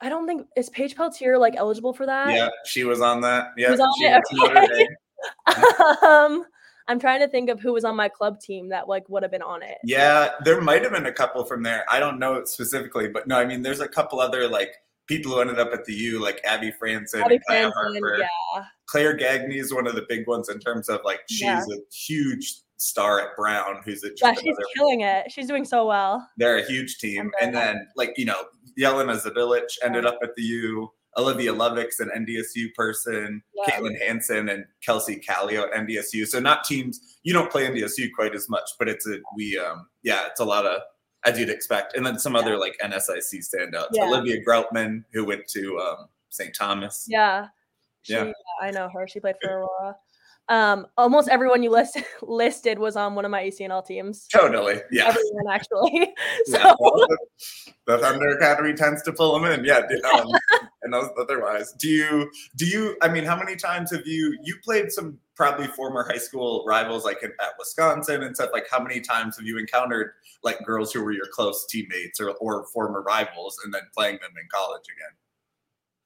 [0.00, 2.32] I don't think is Paige Peltier like eligible for that.
[2.32, 2.48] Yeah.
[2.64, 3.48] She was on that.
[3.56, 3.70] Yeah.
[3.70, 4.22] was on she it?
[4.32, 4.88] went Okay.
[6.06, 6.44] Um,
[6.86, 9.30] I'm trying to think of who was on my club team that like would have
[9.32, 9.76] been on it.
[9.84, 11.84] Yeah, there might have been a couple from there.
[11.90, 14.74] I don't know specifically, but no, I mean, there's a couple other like
[15.06, 18.18] people who ended up at the U, like Abby Franson, Abby and Franson, Harper.
[18.20, 18.64] yeah.
[18.88, 21.60] Claire Gagne is one of the big ones in terms of like she's Yeah.
[21.62, 25.30] a huge star at Brown, who's a, Yeah, she's killing it.
[25.30, 26.26] She's doing so well.
[26.36, 27.30] they're a huge team.
[27.40, 28.44] And then like you know,
[28.80, 30.90] Yelena Zabilich ended up at the U.
[31.16, 33.74] Olivia Lovix, an NDSU person, Yeah.
[33.80, 36.26] Caitlin Hansen and Kelsey Callio at NDSU.
[36.28, 39.88] So not teams you don't play NDSU quite as much, but it's a we um
[40.04, 40.80] yeah, it's a lot of
[41.24, 41.94] as you'd expect.
[41.96, 43.88] And then some other like NSIC standouts.
[43.92, 44.04] Yeah.
[44.04, 46.54] Olivia Groutman, who went to um St.
[46.54, 47.06] Thomas.
[47.08, 47.48] Yeah.
[48.08, 48.32] She, Yeah.
[48.62, 49.06] I know her.
[49.06, 49.96] She played for Aurora.
[50.50, 54.26] Um, almost everyone you list, listed was on one of my ECNL teams.
[54.28, 54.80] Totally.
[54.90, 55.08] Yeah.
[55.08, 56.14] Everyone actually.
[56.46, 57.18] so Yeah, well, the,
[57.86, 59.64] the Thunder Academy tends to pull them in.
[59.64, 59.82] Yeah,
[60.14, 60.26] um,
[60.82, 62.96] and otherwise, do you do you?
[63.02, 67.04] I mean, how many times have you you played some probably former high school rivals
[67.04, 68.50] like in, at Wisconsin and stuff?
[68.52, 72.30] Like, how many times have you encountered like girls who were your close teammates or
[72.40, 75.14] or former rivals, and then playing them in college again?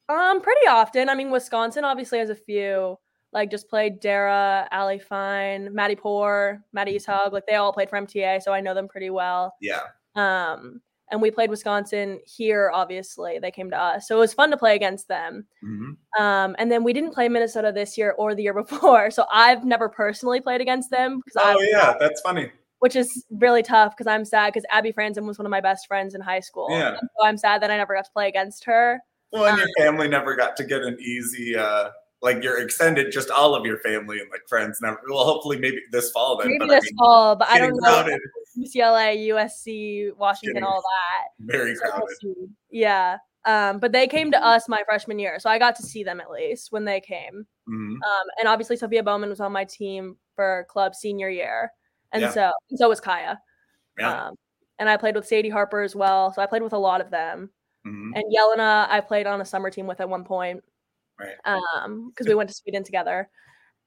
[0.09, 1.09] Um pretty often.
[1.09, 2.99] I mean, Wisconsin obviously has a few.
[3.33, 7.33] Like just played Dara, Ali Fine, Maddie Poor, Maddie Hug.
[7.33, 9.55] Like they all played for MTA, so I know them pretty well.
[9.61, 9.81] Yeah,
[10.17, 13.39] Um, and we played Wisconsin here, obviously.
[13.39, 14.07] They came to us.
[14.07, 15.47] So it was fun to play against them.
[15.65, 15.97] Mhm.
[16.21, 19.11] Um, and then we didn't play Minnesota this year or the year before.
[19.11, 22.53] So I've never personally played against them because Oh I yeah, that's funny.
[22.81, 25.87] which is really tough because I'm sad because Abby Franzen was one of my best
[25.87, 26.67] friends in high school.
[26.71, 26.97] Yeah.
[27.01, 29.01] So I'm sad that I never got to play against her.
[29.33, 31.57] Well, and your family never got to get an easy.
[31.57, 31.91] uh
[32.25, 35.01] like your extended, just all of your family and like friends never.
[35.09, 36.47] Well, hopefully, maybe this fall then.
[36.53, 37.81] Maybe but this I mean, fall, but I don't know.
[37.81, 38.21] crowded,
[38.57, 41.25] UCLA, USC, Washington, Getting all that.
[41.53, 42.07] very crowded.
[42.71, 43.17] Yeah.
[43.45, 46.21] Um, but they came to us my freshman year, so I got to see them
[46.21, 47.45] at least when they came.
[47.69, 47.95] Mhm.
[47.97, 51.73] Um, and obviously Sophia Bowman was on my team for club senior year,
[52.13, 52.31] and Yeah.
[52.31, 53.37] so and so was Kaya.
[53.99, 54.27] Yeah.
[54.29, 54.37] Um,
[54.79, 57.11] and I played with Sadie Harper as well, so I played with a lot of
[57.11, 57.51] them.
[57.87, 58.13] Mhm.
[58.15, 60.63] And Yelena, I played on a summer team with at one point.
[61.19, 61.35] Right.
[61.45, 63.29] Um, because we went to Sweden together.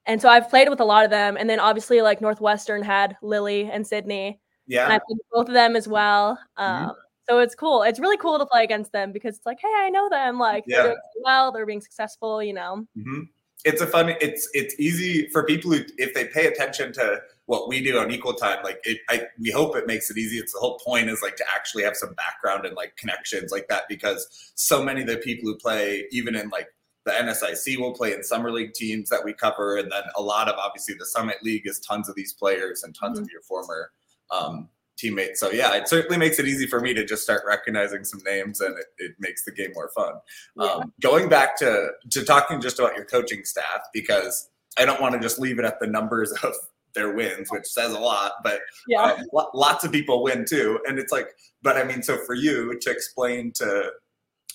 [0.05, 1.37] And so I've played with a lot of them.
[1.37, 4.39] And then obviously like Northwestern had Lily and Sydney.
[4.69, 4.99] And I Yeah.
[4.99, 6.39] played both of them as well.
[6.57, 6.95] Um, Mhm.
[7.27, 7.81] So it's cool.
[7.83, 10.37] It's really cool to play against them because it's like, hey, I know them.
[10.39, 10.83] Like Yeah.
[10.83, 12.43] they're doing well, they're being successful.
[12.43, 12.85] You know.
[12.95, 13.21] hmm
[13.65, 14.15] It's a fun.
[14.21, 18.11] It's it's easy for people who, if they pay attention to what we do on
[18.11, 18.99] Equal Time, like it.
[19.09, 20.37] I we hope it makes it easy.
[20.37, 23.67] It's the whole point is like to actually have some background and like connections like
[23.69, 26.67] that because so many of the people who play, even in like
[27.05, 30.47] the NSIC, will play in summer league teams that we cover, and then a lot
[30.47, 33.91] of obviously the Summit League is tons of these players and tons of your former
[34.29, 35.39] um, teammates.
[35.39, 38.61] So yeah, it certainly makes it easy for me to just start recognizing some names,
[38.61, 40.13] and it, it makes the game more fun.
[40.57, 40.65] Yeah.
[40.65, 45.13] Um, going back to to talking just about your coaching staff because I don't want
[45.13, 46.53] to just leave it at the numbers of
[46.93, 49.01] their wins, which says a lot, but Yeah.
[49.03, 51.27] um, lo- lots of people win too, and it's like,
[51.61, 53.91] but I mean, so for you to explain to,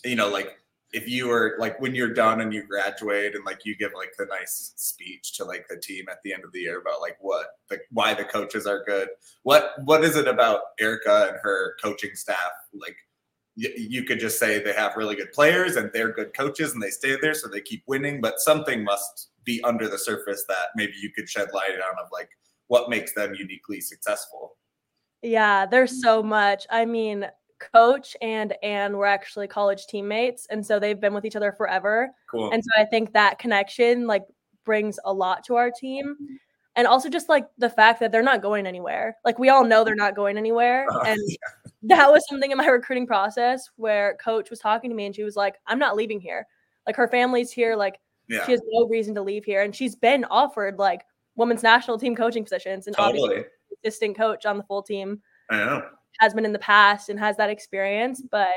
[0.04, 0.56] you know, like
[0.92, 4.12] if you were like when you're done and you graduate and like you give like
[4.18, 7.16] the nice speech to like the team at the end of the year about like
[7.20, 9.08] what the why the coaches are good
[9.42, 12.96] what what is it about erica and her coaching staff like
[13.56, 16.82] y- you could just say they have really good players and they're good coaches and
[16.82, 20.68] they stay there so they keep winning but something must be under the surface that
[20.74, 22.30] maybe you could shed light on of like
[22.66, 24.56] what makes them uniquely successful
[25.22, 26.66] Yeah, there's so much.
[26.70, 27.26] I mean,
[27.60, 32.10] Coach and Anne were actually college teammates, and so they've been with each other forever.
[32.30, 34.24] cool And so I think that connection like
[34.64, 36.16] brings a lot to our team.
[36.76, 39.16] And also just like the fact that they're not going anywhere.
[39.24, 40.86] Like we all know they're not going anywhere.
[40.90, 41.18] Uh, And
[41.82, 45.24] that was something in my recruiting process where coach was talking to me and she
[45.24, 46.46] was like, I'm not leaving here.
[46.86, 47.74] Like her family's here.
[47.74, 49.62] Like yeah she has no reason to leave here.
[49.62, 51.02] And she's been offered like
[51.36, 53.46] women's national team coaching positions and obviously totally
[53.84, 55.82] assistant coach on the full team i know
[56.18, 58.22] has been in the past and has that experience.
[58.30, 58.48] But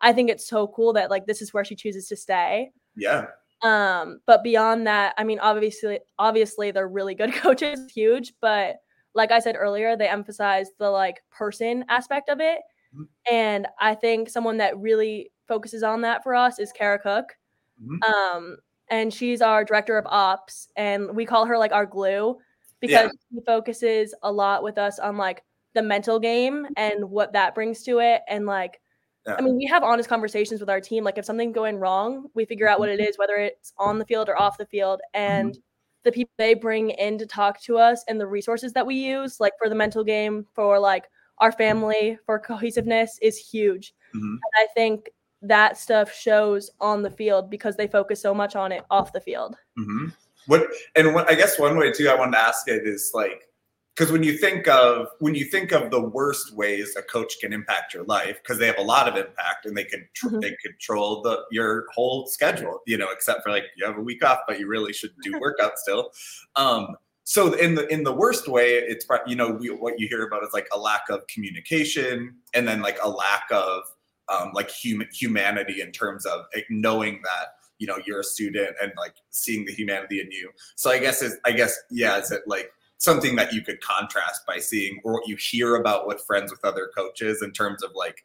[0.00, 2.70] I think it's so cool that like this is where she chooses to stay.
[2.96, 3.26] yeah
[3.62, 8.32] Um, but beyond that, I mean, obviously, obviously they're really good coaches, huge.
[8.40, 8.76] But
[9.14, 12.60] like I said earlier, they emphasize the like person aspect of it.
[12.96, 13.06] Mhm.
[13.30, 17.36] And I think someone that really focuses on that for us is Kara Cook.
[17.82, 18.02] Mhm.
[18.04, 18.56] Um,
[18.88, 22.38] and she's our director of ops, and we call her like our glue
[22.80, 25.42] because she focuses a lot with us on like
[25.74, 28.22] the mental game and what that brings to it.
[28.28, 28.80] And like,
[29.26, 29.36] Yeah.
[29.38, 31.04] I mean, we have honest conversations with our team.
[31.04, 34.04] Like, if something's going wrong, we figure out what it is, whether it's on the
[34.04, 35.00] field or off the field.
[35.14, 35.56] And
[36.02, 39.38] the people they bring in to talk to us and the resources that we use,
[39.38, 41.04] like for the mental game, for like
[41.38, 43.94] our family, for cohesiveness, is huge.
[44.14, 44.20] Mhm.
[44.32, 45.10] And I think
[45.42, 49.20] that stuff shows on the field because they focus so much on it off the
[49.20, 49.56] field.
[49.76, 50.08] hmm
[50.46, 53.48] What and what I guess one way too I wanted to ask it is like
[53.94, 57.52] because when you think of when you think of the worst ways a coach can
[57.52, 60.40] impact your life because they have a lot of impact and they can tr- Mhm.
[60.40, 64.24] they control the your whole schedule you know except for like you have a week
[64.24, 66.12] off but you really should do workout still
[66.56, 70.26] um so in the in the worst way it's you know we, what you hear
[70.26, 73.82] about is like a lack of communication and then like a lack of
[74.28, 78.74] um, like human humanity in terms of like, knowing that you know you're a student
[78.80, 82.30] and like seeing the humanity in you so i guess is i guess yeah is
[82.30, 86.22] it like something that you could contrast by seeing or what you hear about with
[86.24, 88.24] friends with other coaches in terms of like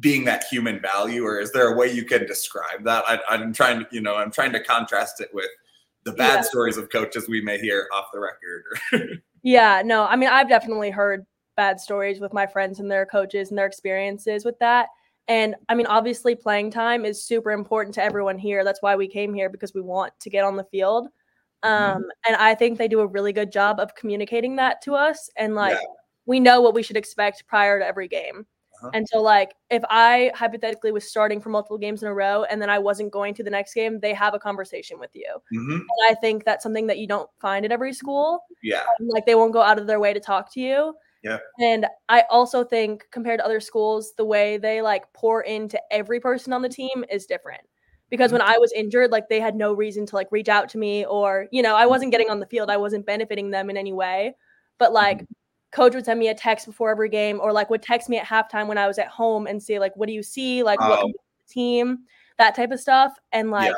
[0.00, 3.52] being that human value or is there a way you can describe that I, i'm
[3.52, 5.50] trying to you know i'm trying to contrast it with
[6.04, 6.42] the bad Yeah.
[6.42, 10.90] stories of coaches we may hear off the record Yeah, no, I mean, I've definitely
[10.90, 11.24] heard
[11.56, 14.88] bad stories with my friends and their coaches and their experiences with that.
[15.28, 18.64] And I mean, obviously, playing time is super important to everyone here.
[18.64, 21.08] That's why we came here because we want to get on the field.
[21.62, 25.30] Um, and I think they do a really good job of communicating that to us.
[25.36, 25.86] And like, Yeah.
[26.26, 28.46] we know what we should expect prior to every game.
[28.80, 28.90] Uh-huh.
[28.94, 32.62] And so, like, if I hypothetically was starting for multiple games in a row and
[32.62, 35.26] then I wasn't going to the next game, they have a conversation with you.
[35.52, 35.74] Mhm.
[35.80, 39.34] And I think that's something that you don't find at every school yeah like they
[39.34, 40.94] won't go out of their way to talk to you.
[41.22, 41.38] Yeah.
[41.60, 46.20] And I also think compared to other schools, the way they like pour into every
[46.20, 47.62] person on the team is different.
[48.10, 48.52] Because when mm-hmm.
[48.52, 51.46] I was injured, like they had no reason to like reach out to me or,
[51.50, 51.90] you know, I mm-hmm.
[51.90, 52.70] wasn't getting on the field.
[52.70, 54.34] I wasn't benefiting them in any way.
[54.78, 55.32] But like mm-hmm.
[55.72, 58.26] coach would send me a text before every game or like would text me at
[58.26, 60.62] halftime when I was at home and say, like, what do you see?
[60.62, 60.96] Like what Oh.
[60.96, 61.98] can you do with the team,
[62.38, 63.14] that type of stuff.
[63.32, 63.74] And like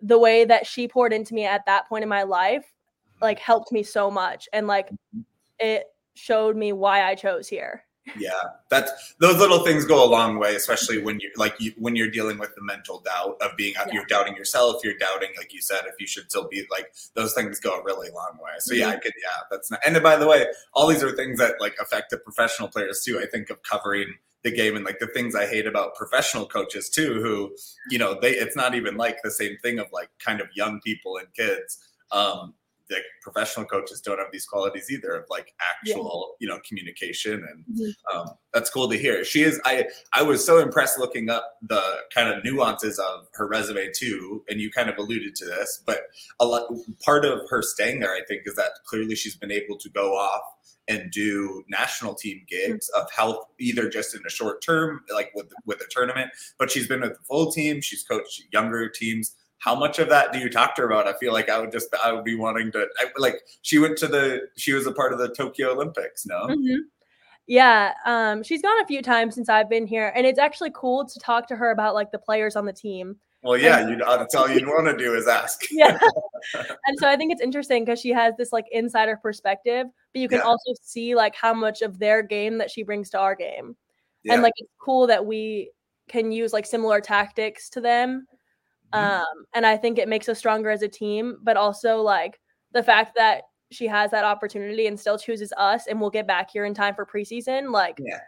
[0.00, 2.64] the way that she poured into me at that point in my life
[3.20, 4.90] like helped me so much and like
[5.58, 7.84] it showed me why I chose here.
[8.18, 8.32] Yeah
[8.68, 12.10] that's those little things go a long way especially when you're like you when you're
[12.10, 13.86] dealing with the mental doubt of being Yeah.
[13.92, 17.32] you're doubting yourself you're doubting like you said if you should still be like those
[17.32, 18.50] things go a really long way.
[18.58, 21.38] So yeah i could yeah that's not and by the way all these are things
[21.38, 24.98] that like affect the professional players too i think of covering the game and like
[24.98, 27.54] the things i hate about professional coaches too who
[27.90, 30.78] you know they it's not even like the same thing of like kind of young
[30.84, 31.78] people and kids.
[32.12, 32.52] Um
[32.94, 37.64] the professional coaches don't have these qualities either of like actual you know communication and
[37.78, 37.94] Mhm.
[38.14, 39.24] um, that's cool to hear.
[39.24, 41.82] She is i i was so impressed looking up the
[42.14, 46.02] kind of nuances of her resume too and you kind of alluded to this but
[46.40, 46.64] a lot
[47.04, 50.12] part of her staying there i think is that clearly she's been able to go
[50.14, 50.42] off
[50.86, 55.50] and do national team gigs of health either just in a short term like with
[55.66, 59.74] with a tournament but she's been with the full team she's coached younger teams how
[59.74, 61.88] much of that do you talk to her about i feel like i would just
[62.04, 65.12] i would be wanting to I, like she went to the she was a part
[65.12, 66.76] of the tokyo olympics no Mhm.
[67.46, 71.04] Yeah, um, she's gone a few times since I've been here, and it's actually cool
[71.04, 73.16] to talk to her about like the players on the team.
[73.42, 75.98] well yeah you that's all you'd want to do is ask Yeah,
[76.86, 80.28] and so I think it's interesting because she has this like insider perspective, but you
[80.28, 80.44] can Yeah.
[80.44, 83.76] also see like how much of their game that she brings to our game,
[84.22, 84.32] Yeah.
[84.34, 85.70] and like it's cool that we
[86.08, 88.26] can use like similar tactics to them.
[88.94, 89.20] Mhm.
[89.20, 92.40] Um, and I think it makes us stronger as a team, but also like
[92.72, 96.50] the fact that she has that opportunity and still chooses us, and we'll get back
[96.50, 97.70] here in time for preseason.
[97.72, 98.20] Like, Yeah.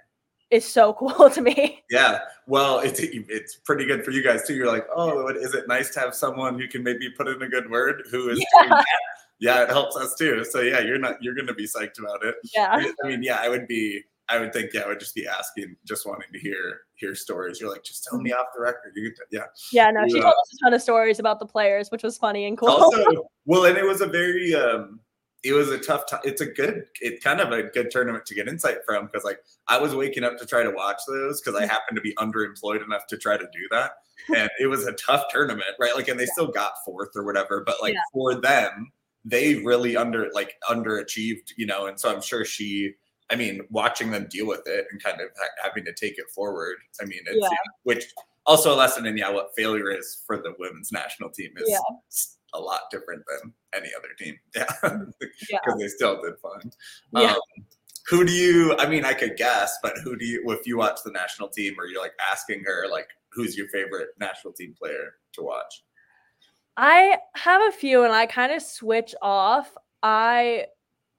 [0.51, 1.83] is so cool to me.
[1.91, 4.55] Yeah, well, it's it's pretty good for you guys too.
[4.55, 7.49] You're like, oh, is it nice to have someone who can maybe put in a
[7.49, 8.85] good word who is doing that?
[9.39, 10.45] Yeah, it helps us too.
[10.45, 12.37] So yeah, you're not you're going to be psyched about it.
[12.55, 12.71] Yeah.
[13.05, 14.03] I mean, yeah, I would be.
[14.29, 17.61] I would think, yeah, I would just be asking, just wanting to hear hear stories.
[17.61, 18.93] You're like, just tell me off the record.
[18.97, 19.45] You could, yeah.
[19.73, 20.23] Yeah, no, she Yeah.
[20.23, 22.69] told us a ton of stories about the players, which was funny and cool.
[22.71, 25.01] Also, well, and it was a very, um,
[25.45, 26.21] it was a tough time.
[26.25, 29.39] It's a good, it's kind of a good tournament to get insight from because, like,
[29.69, 32.83] I was waking up to try to watch those because I happened to be underemployed
[32.85, 33.93] enough to try to do that,
[34.35, 35.95] and it was a tough tournament, right?
[35.95, 38.01] Like, and they still got fourth or whatever, but like Yeah.
[38.13, 38.91] for them,
[39.25, 41.87] they really under like underachieved, you know.
[41.87, 42.95] And so I'm sure she.
[43.31, 46.27] I mean, watching them deal with it and kind of ha- having to take it
[46.35, 46.77] forward.
[47.01, 47.49] I mean, it's Yeah.
[47.83, 48.05] which
[48.47, 52.29] also a lesson in yeah what failure is for the women's national team is Yeah.
[52.55, 54.39] a lot different than any other team.
[54.55, 55.59] Yeah, because Yeah.
[55.79, 56.71] they still did fun.
[57.13, 57.33] Yeah.
[57.33, 57.67] Um,
[58.09, 58.77] who do you?
[58.79, 60.49] I mean, I could guess, but who do you?
[60.53, 64.11] If you watch the national team, or you're like asking her, like, who's your favorite
[64.21, 65.83] national team player to watch?
[66.77, 69.77] I have a few and I kind of switch off.
[70.05, 70.67] I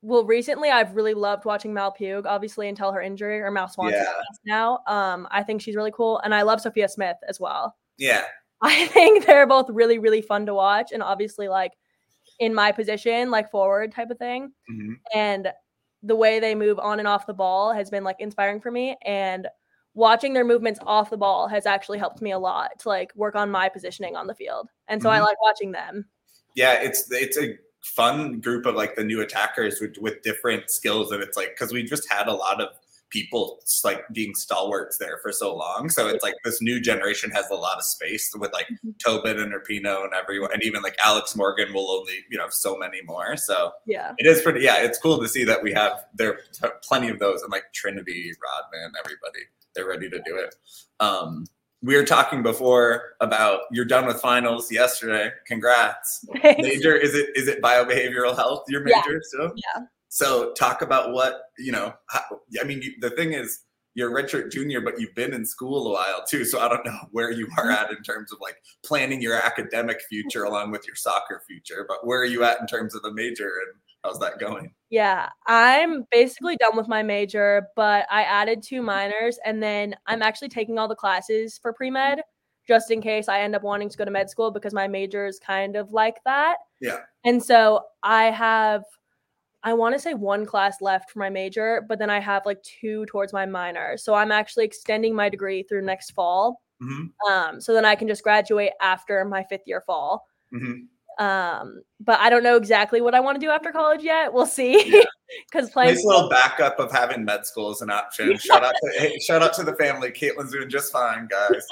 [0.02, 4.02] well recently I've really loved watching Mal Pugh, obviously until her injury or Mal Swanson
[4.04, 4.14] Yeah.
[4.46, 4.80] now.
[4.88, 7.76] Um I think she's really cool and I love Sophia Smith as well.
[7.98, 8.24] Yeah,
[8.62, 11.74] I think they're both really really fun to watch and obviously like
[12.40, 14.96] in my position like forward type of thing Mhm.
[15.16, 15.50] and
[16.04, 18.96] the way they move on and off the ball has been like inspiring for me
[19.06, 19.48] and
[19.96, 23.36] watching their movements off the ball has actually helped me a lot to like work
[23.36, 25.24] on my positioning on the field and so I Mhm.
[25.24, 26.06] like watching them
[26.56, 26.74] yeah.
[26.82, 27.56] It's it's a
[27.96, 31.72] fun group of like the new attackers with with different skills, and it's like because
[31.74, 32.70] we just had a lot of
[33.10, 35.90] people like being stalwarts there for so long.
[35.90, 39.00] So it's like this new generation has a lot of space with like Mhm.
[39.00, 42.76] Tobin and Rapinoe and everyone, and even like Alex Morgan will only you know so
[42.78, 43.38] many more.
[43.38, 44.62] So yeah it is pretty.
[44.62, 46.40] Yeah, it's cool to see that we have there
[46.84, 49.40] plenty of those and like Trinity, Rodman, everybody
[49.74, 50.56] they're ready to do it.
[51.00, 51.46] Um,
[51.84, 55.32] we were talking before about you're done with finals yesterday.
[55.46, 56.26] Congrats.
[56.42, 56.62] Thanks.
[56.62, 59.02] Major is it is it biobehavioral health your Yeah.
[59.06, 59.52] major still?
[59.56, 59.84] Yeah.
[60.10, 61.94] So talk about what you know.
[62.08, 62.22] How,
[62.60, 63.60] I mean, you, the thing is,
[63.94, 66.46] you're redshirt junior, but you've been in school a while too.
[66.46, 70.02] So I don't know where you are at in terms of like planning your academic
[70.10, 71.86] future along with your soccer future.
[71.88, 74.74] But where are you at in terms of the major and how's that going?
[74.90, 80.22] Yeah, I'm basically done with my major, but I added two minors and then I'm
[80.22, 82.22] actually taking all the classes for pre med
[82.68, 85.26] just in case I end up wanting to go to med school because my major
[85.26, 86.58] is kind of like that.
[86.82, 87.00] Yeah.
[87.24, 88.84] And so I have,
[89.64, 92.62] I want to say one class left for my major, but then I have like
[92.64, 93.98] two towards my minor.
[93.98, 96.62] So I'm actually extending my degree through next fall.
[96.82, 97.12] Mhm.
[97.30, 100.28] Um, so then I can just graduate after my fifth year fall.
[100.54, 100.88] Mhm.
[101.20, 104.32] Um, but I don't know exactly what I want to do after college yet.
[104.34, 104.92] We'll see.
[104.92, 105.04] Yeah.
[105.52, 108.38] Because playing Nice little backup of having med school as an option.
[108.38, 110.10] Shout out to hey, shout out to the family.
[110.10, 111.66] Kaitlyn's doing just fine, guys.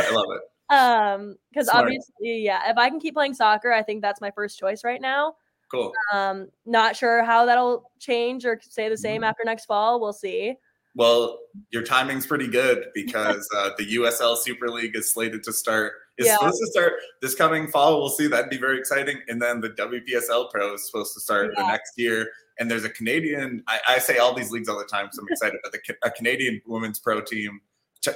[0.00, 0.74] I love it.
[0.74, 4.58] um because obviously yeah if i can keep playing soccer i think that's my first
[4.58, 5.34] choice right now
[5.70, 5.92] Cool.
[6.14, 9.26] um not sure how that'll change or stay the same Mhm.
[9.28, 10.54] after next fall we'll see
[10.94, 11.38] Well,
[11.70, 15.92] your timing's pretty good because uh, the USL Super League is slated to start.
[16.18, 16.36] Is Yeah.
[16.36, 18.00] supposed to start this coming fall.
[18.00, 18.26] We'll see.
[18.26, 19.22] That'd be very exciting.
[19.28, 22.28] And then the WPSL Pro is supposed to start the next year.
[22.58, 23.62] And there's a Canadian.
[23.68, 25.60] I, I say all these leagues all the time, so I'm excited.
[25.62, 27.60] but the, a Canadian women's pro team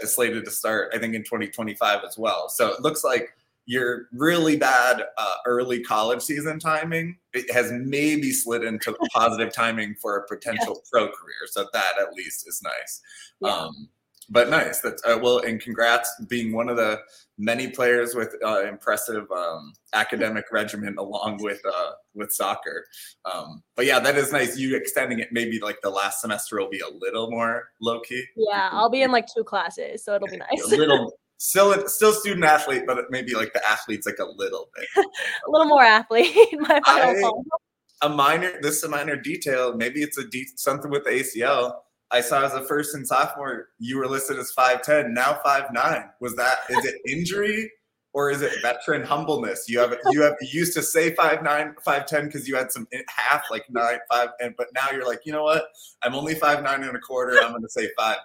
[0.03, 2.49] is slated to start, I think, in 2025 as well.
[2.49, 3.37] So it looks like
[3.67, 9.95] your really bad uh, early college season timing it has maybe slid into positive timing
[10.03, 11.47] for a potential pro career.
[11.47, 13.01] So that at least is nice.
[13.41, 13.51] Yeah.
[13.51, 13.89] Um,
[14.31, 14.81] but nice.
[14.81, 17.01] That's uh, well, and congrats being one of the
[17.39, 22.87] many players with uh, impressive um, academic regimen along with uh, with soccer.
[23.25, 24.59] Um, but yeah, that is nice.
[24.59, 28.25] You extending it, maybe like the last semester will be a little more low key.
[28.37, 30.63] Yeah, I'll be in like two classes, so it'll be nice.
[30.65, 31.13] a little.
[31.39, 35.67] Still, still student athlete, but maybe like the athlete's like a little bit, a little
[35.67, 36.33] more athlete.
[36.53, 37.45] My final
[38.01, 39.75] I, a minor, this is a minor detail.
[39.75, 41.75] Maybe it's a de- something with the ACL
[42.13, 46.11] I saw as a first and sophomore, you were listed as 5'10, now 5'9.
[46.21, 47.71] Was that is it injury
[48.13, 49.69] or is it veteran humbleness?
[49.69, 53.01] You have you have you used to say 5'9, 5'10 because you had some eh,
[53.09, 55.65] half like nine, five, and but now you're like, you know what?
[56.03, 57.43] I'm only 5'9 and a quarter.
[57.43, 58.17] I'm gonna say 5'9.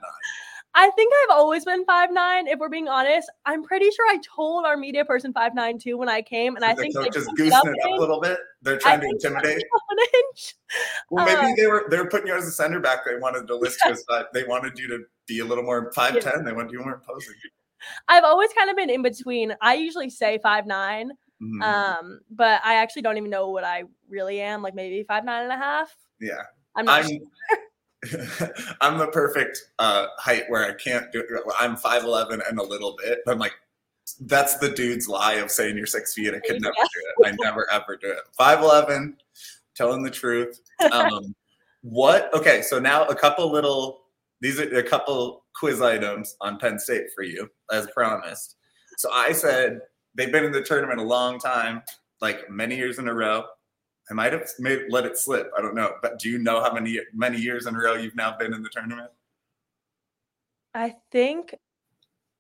[0.74, 2.48] I think I've always been five nine.
[2.48, 5.98] If we're being honest, I'm pretty sure I told our media person five nine too
[5.98, 8.38] when I came, and so I think they're just goosing it up a little bit.
[8.62, 9.64] They're trying to intimidate.
[11.10, 13.06] Well, maybe uh, they were they were putting you as a center back.
[13.06, 14.26] They wanted to list you as five.
[14.34, 16.44] They wanted you to be a little more five ten.
[16.44, 17.34] They wanted you more imposing.
[18.08, 19.56] I've always kind of been in between.
[19.62, 21.62] I usually say five nine, mm-hmm.
[21.62, 24.62] um, but I actually don't even know what I really am.
[24.62, 25.96] Like maybe five nine and a half.
[26.20, 26.42] Yeah,
[26.76, 27.04] I'm not.
[27.04, 27.58] I'm, sure.
[28.82, 31.28] I'm the perfect uh, height where I can't do it.
[31.60, 33.20] I'm 5'11 and a little bit.
[33.28, 33.54] I'm like,
[34.22, 36.34] that's the dude's lie of saying you're six feet.
[36.34, 37.28] I could never do it.
[37.28, 38.20] I never ever do it.
[38.40, 39.16] 5'11,
[39.76, 40.60] telling the truth.
[40.92, 41.36] Um,
[41.82, 42.34] what?
[42.34, 44.02] Okay, so now a couple little,
[44.42, 48.56] these are a couple quiz items on Penn State for you, as promised.
[48.98, 49.82] So I said
[50.16, 51.84] they've been in the tournament a long time,
[52.22, 53.46] like many years in a row.
[54.10, 55.52] I might have made, let it slip.
[55.58, 55.94] I don't know.
[56.02, 58.64] But do you know how many many years in a row you've now been in
[58.64, 59.12] the tournament?
[60.74, 61.56] I think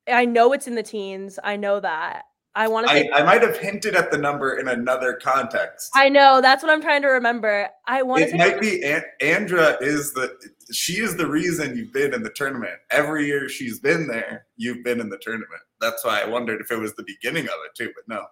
[0.07, 1.39] I know it's in the teens.
[1.43, 2.23] I know that.
[2.55, 2.93] I want to.
[2.93, 5.91] I, I, might have hinted at the number in another context.
[5.93, 7.69] I know that's what I'm trying to remember.
[7.85, 8.23] I want.
[8.23, 10.35] It might be An- Andra is the
[10.71, 12.73] she is the reason you've been in the tournament.
[12.89, 15.61] Every year she's been there, you've been in the tournament.
[15.79, 17.91] That's why I wondered if it was the beginning of it too.
[17.93, 18.25] But no,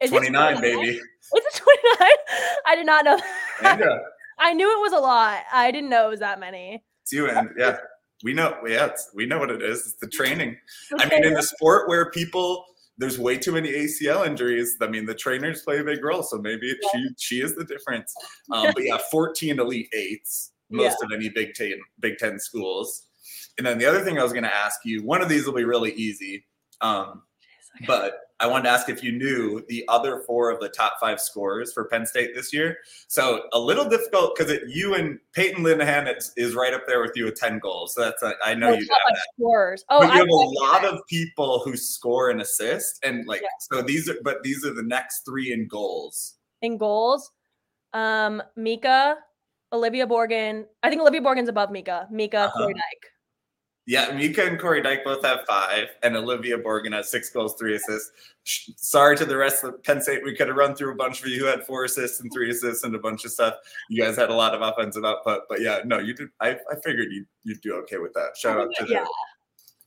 [0.00, 0.88] is 29, baby.
[1.36, 2.08] Is it 29?
[2.66, 3.18] I did not know.
[3.62, 3.98] Yeah.
[4.38, 5.42] I knew it was a lot.
[5.52, 6.82] I didn't know it was that many.
[7.02, 7.76] It's you and yeah.
[8.24, 9.80] We know, yeah, we know what it is.
[9.80, 10.56] It's the training.
[10.98, 12.64] I mean, in the sport where people
[12.98, 14.76] there's way too many ACL injuries.
[14.80, 16.88] I mean, the trainers play a big role, so maybe yeah.
[16.92, 18.12] she she is the difference.
[18.52, 21.06] Um, but yeah, 14 elite eights, most yeah.
[21.06, 23.04] of any Big Ten Big Ten schools.
[23.56, 25.54] And then the other thing I was going to ask you, one of these will
[25.54, 26.44] be really easy,
[26.80, 27.22] um,
[27.86, 31.20] but I wanted to ask if you knew the other four of the top five
[31.20, 32.78] scorers for Penn State this year.
[33.08, 37.12] So a little difficult because you and Payton Linnehan is, is, right up there with
[37.16, 37.94] you with 10 goals.
[37.94, 39.18] So that's, a, I know oh, you have that.
[39.34, 39.84] Scores.
[39.90, 40.94] Oh, but you I have a lot that.
[40.94, 43.04] of people who score and assist.
[43.04, 43.48] And like, yeah.
[43.58, 46.34] so these are, but these are the next three in goals.
[46.62, 47.32] In goals,
[47.92, 49.16] um, Mika,
[49.72, 50.64] Olivia Borgen.
[50.84, 52.06] I think Olivia Borgen's above Mika.
[52.10, 52.68] Mika, uh-huh.
[53.88, 57.74] Yeah, Mika and Cori Dyke both have five, and Olivia Borgen has six goals, three
[57.74, 58.10] assists.
[58.44, 60.22] Sorry to the rest of Penn State.
[60.22, 62.50] We could have run through a bunch of you who had four assists and three
[62.50, 63.54] assists and a bunch of stuff.
[63.88, 66.28] You guys had a lot of offensive output, but yeah, no, you did.
[66.38, 68.36] I, I figured you you'd do okay with that.
[68.36, 69.06] Shout out to yeah.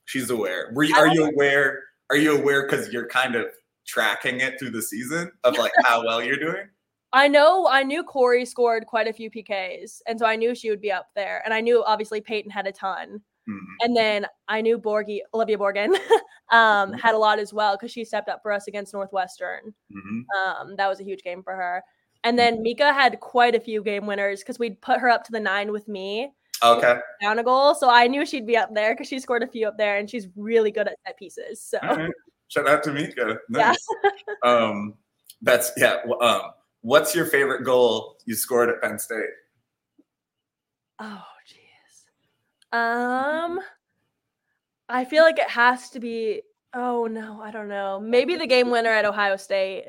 [0.06, 0.72] She's aware.
[0.74, 1.84] Were you, are you aware?
[2.10, 3.46] Are you aware because you're kind of
[3.86, 6.68] tracking it through the season of like how well you're doing?
[7.14, 10.72] I know I knew Corey scored quite a few PKs, and so I knew she
[10.72, 11.44] would be up there.
[11.46, 13.22] And I knew obviously Payton had a ton.
[13.50, 13.74] Mm-hmm.
[13.82, 15.96] And then I knew Borgie, Olivia Borgen,
[16.52, 16.94] um, mm-hmm.
[16.94, 19.74] had a lot as well because she stepped up for us against Northwestern.
[19.92, 20.22] Mm-hmm.
[20.38, 21.84] Um, that was a huge game for her.
[22.24, 22.64] And then mm-hmm.
[22.64, 25.72] Mika had quite a few game winners because we'd put her up to the nine
[25.72, 26.32] with me.
[26.64, 27.00] Okay.
[27.22, 27.74] Down a goal.
[27.74, 30.10] So I knew she'd be up there because she scored a few up there and
[30.10, 31.62] she's really good at set pieces.
[31.62, 32.12] So right.
[32.50, 33.38] shout out to Mika.
[33.50, 33.84] Nice.
[34.44, 34.52] Yeah.
[34.52, 34.94] um,
[35.42, 35.98] that's, yeah.
[36.22, 36.42] Um,
[36.82, 39.26] what's your favorite goal you scored at Penn State?
[41.00, 41.24] Oh,
[42.72, 43.60] um,
[44.90, 46.42] I feel like it has to be.
[46.74, 48.00] Oh no, I don't know.
[48.00, 49.86] Maybe the game winner at Ohio State.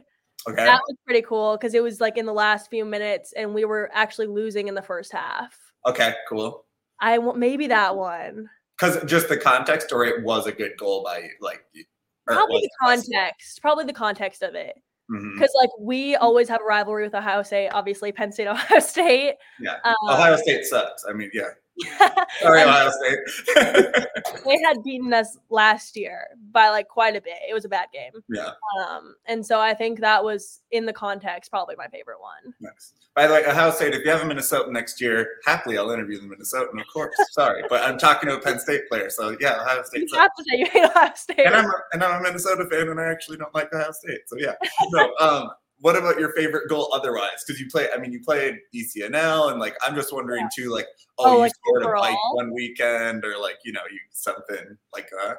[0.49, 0.65] Okay.
[0.65, 3.65] That was pretty cool because it was like in the last few minutes, and we
[3.65, 5.57] were actually losing in the first half.
[5.87, 6.65] Okay, cool.
[7.01, 8.49] I want maybe that one.
[8.79, 11.65] Because just the context, or it was a good goal by like.
[12.27, 13.61] Probably the context.
[13.61, 14.75] Probably the context of it.
[15.09, 15.59] Because mm-hmm.
[15.59, 19.35] like we always have a rivalry with Ohio State, obviously Penn State, Ohio State.
[19.61, 21.05] Yeah, um, Ohio State sucks.
[21.09, 21.49] I mean, yeah.
[22.41, 23.19] Sorry, Ohio State.
[24.45, 27.35] they had beaten us last year by like quite a bit.
[27.49, 28.13] It was a bad game.
[28.29, 28.51] Yeah.
[28.81, 32.55] Um, and so I think that was in the context probably my favorite one.
[32.61, 32.93] Nice.
[33.15, 36.19] By the way, Ohio State, if you have a Minnesota next year, happily I'll interview
[36.19, 37.15] the Minnesotan, of course.
[37.33, 40.09] Sorry, but I'm talking to a Penn State player, so yeah, Ohio State.
[40.11, 41.41] You have to say you hate Ohio State.
[41.41, 44.21] And I'm, a, and I'm a Minnesota fan, and I actually don't like Ohio State.
[44.27, 44.55] So yeah.
[44.93, 45.51] So um,
[45.83, 47.45] what about your favorite goal otherwise?
[47.45, 50.65] Because you play, I mean, you played ECNL, and like I'm just wondering yeah.
[50.65, 50.87] too, like,
[51.19, 52.05] oh, oh you like scored overall?
[52.05, 55.39] a bike one weekend, or like you know, you something like that.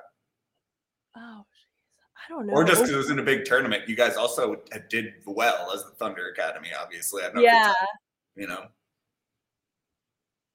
[1.16, 2.54] Oh, I don't know.
[2.54, 4.58] Or just because it was in a big tournament, you guys also
[4.90, 6.70] did well as the Thunder Academy.
[6.78, 7.74] Obviously, I know yeah.
[8.36, 8.66] You know,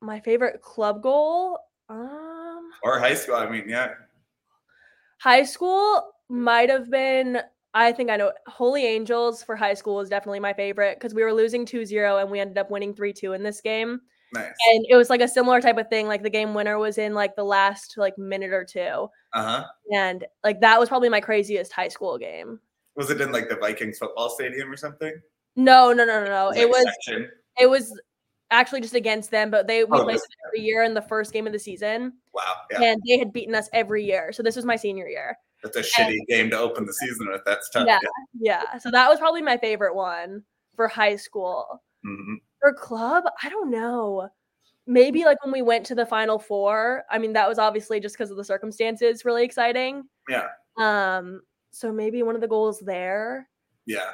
[0.02, 3.36] my favorite club goal, um, or high school.
[3.36, 3.94] I mean, yeah,
[5.18, 7.40] high school might have been
[7.74, 11.22] I think I know Holy Angels for high school was definitely my favorite because we
[11.22, 14.00] were losing 2-0 and we ended up winning 3-2 in this game.
[14.32, 14.52] Nice.
[14.70, 16.06] And it was like a similar type of thing.
[16.06, 19.08] Like the game winner was in like the last like minute or two.
[19.32, 19.64] Uh-huh.
[19.94, 22.60] And like that was probably my craziest high school game.
[22.96, 25.14] Was it in like the Vikings football stadium or something?
[25.56, 26.52] No, no, no, no, no.
[26.52, 27.30] It was section?
[27.58, 27.98] it was
[28.50, 31.46] actually just against them, but they we oh, played every year in the first game
[31.46, 32.14] of the season.
[32.34, 32.54] Wow.
[32.70, 32.82] Yeah.
[32.82, 34.32] And they had beaten us every year.
[34.32, 35.38] So this was my senior year.
[35.62, 37.42] That's a shitty and, game to open the season with.
[37.44, 37.86] That's tough.
[37.86, 37.98] Yeah,
[38.38, 38.78] yeah, yeah.
[38.78, 40.42] So that was probably my favorite one
[40.76, 41.82] for high school.
[42.06, 42.34] Mm-hmm.
[42.60, 44.28] For club, I don't know.
[44.86, 47.04] Maybe like when we went to the final four.
[47.10, 50.04] I mean, that was obviously just because of the circumstances, really exciting.
[50.28, 50.48] Yeah.
[50.76, 51.42] Um.
[51.70, 53.48] So maybe one of the goals there.
[53.86, 54.12] Yeah.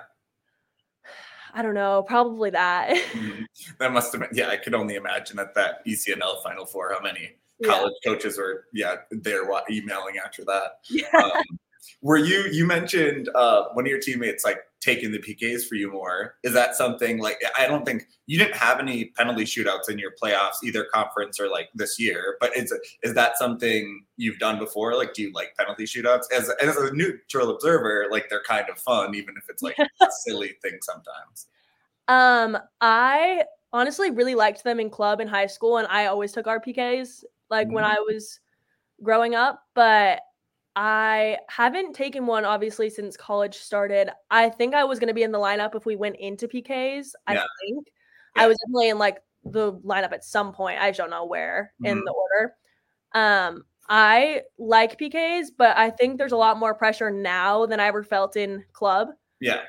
[1.52, 2.02] I don't know.
[2.02, 2.96] Probably that.
[2.96, 3.44] mm-hmm.
[3.78, 4.30] That must have been.
[4.32, 8.12] Yeah, I could only imagine at that ECNL Final Four how many college yeah.
[8.12, 10.78] coaches were yeah they're emailing after that.
[10.90, 11.06] Yeah.
[11.14, 11.58] Um,
[12.02, 15.90] were you you mentioned uh, one of your teammates like taking the PKs for you
[15.90, 16.34] more?
[16.42, 20.12] Is that something like I don't think you didn't have any penalty shootouts in your
[20.22, 24.96] playoffs either conference or like this year, but is is that something you've done before?
[24.96, 28.06] Like, do you like penalty shootouts as as a neutral observer?
[28.10, 31.46] Like, they're kind of fun, even if it's like a silly thing sometimes.
[32.08, 36.46] Um, I honestly really liked them in club in high school, and I always took
[36.46, 37.24] RPKs
[37.54, 37.76] like mm-hmm.
[37.76, 38.40] when I was
[39.02, 40.20] growing up, but
[40.76, 44.10] I haven't taken one obviously since college started.
[44.30, 47.10] I think I was going to be in the lineup if we went into PKs.
[47.26, 47.44] I yeah.
[47.64, 47.86] think
[48.36, 48.42] yeah.
[48.42, 50.80] I was definitely in like the lineup at some point.
[50.80, 51.92] I just don't know where mm-hmm.
[51.92, 52.54] in the order.
[53.14, 57.86] Um, I like PKs, but I think there's a lot more pressure now than I
[57.86, 59.08] ever felt in club.
[59.40, 59.60] Yeah.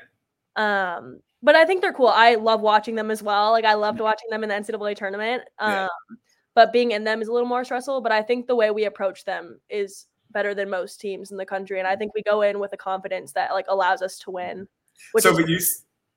[0.56, 2.08] Um, but I think they're cool.
[2.08, 3.52] I love watching them as well.
[3.52, 4.04] Like I loved mm-hmm.
[4.04, 5.42] watching them in the NCAA tournament.
[5.58, 5.88] Um, yeah
[6.56, 8.00] but being in them is a little more stressful.
[8.00, 11.46] But I think the way we approach them is better than most teams in the
[11.46, 14.32] country, and I think we go in with a confidence that like allows us to
[14.32, 14.66] win.
[15.18, 15.60] so, but you,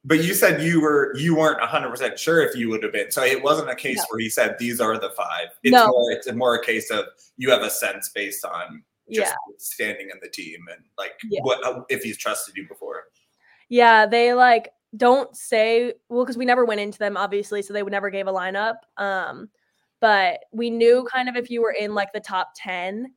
[0.06, 3.12] but you said you were you weren't hundred percent sure if you would have been.
[3.12, 4.06] So it wasn't a case no.
[4.10, 5.50] where he said these are the five.
[5.62, 5.88] It's no.
[5.88, 7.06] more it's more a case of
[7.38, 8.82] you have a sense based on
[9.12, 9.56] just yeah.
[9.58, 11.42] standing in the team and like yeah.
[11.42, 13.04] what if he's trusted you before.
[13.68, 17.84] Yeah, they like don't say well because we never went into them obviously, so they
[17.84, 18.76] would never gave a lineup.
[18.96, 19.50] Um,
[20.02, 23.14] but we knew kind of if you were in like the top 10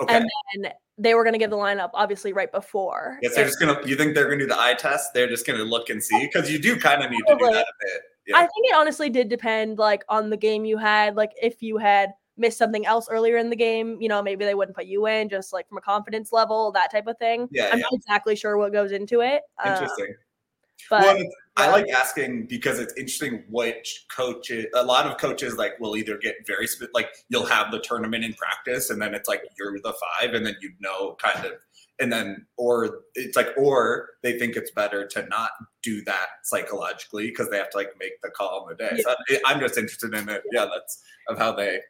[0.00, 0.16] okay.
[0.16, 3.18] and then they were going to give the lineup obviously right before.
[3.22, 5.12] Yes they're just going to you think they're going to do the eye test?
[5.14, 6.26] They're just going to look and see?
[6.26, 8.02] Because you do kind of need to do that a bit.
[8.26, 8.36] Yeah.
[8.36, 11.78] i think it honestly did depend like on the game you had like if you
[11.78, 15.06] had missed something else earlier in the game you know maybe they wouldn't put you
[15.06, 17.48] in just like from a confidence level that type of thing.
[17.50, 17.82] Yeah i'm yeah.
[17.82, 20.06] not exactly sure what goes into it interesting.
[20.10, 20.14] um,
[20.88, 21.24] but well,
[21.56, 26.16] I like asking because it's interesting which coaches a lot of coaches like will either
[26.16, 29.92] get very like you'll have the tournament in practice and then it's like you're the
[29.92, 31.52] five and then you know kind of
[31.98, 35.50] and then or it's like or they think it's better to not
[35.82, 39.02] do that psychologically because they have to like make the call on the day.
[39.04, 39.14] Yeah.
[39.28, 40.42] So I'm just interested in it.
[40.52, 41.80] Yeah, that's of how they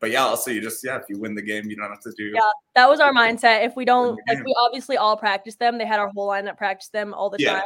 [0.00, 2.12] but yeah, also you just yeah, if you win the game, you don't have to
[2.14, 2.24] do.
[2.34, 2.40] Yeah,
[2.74, 3.64] that was our mindset.
[3.64, 5.78] If we don't, like, we obviously all practice them.
[5.78, 7.60] They had our whole lineup practice them all the yeah.
[7.60, 7.62] time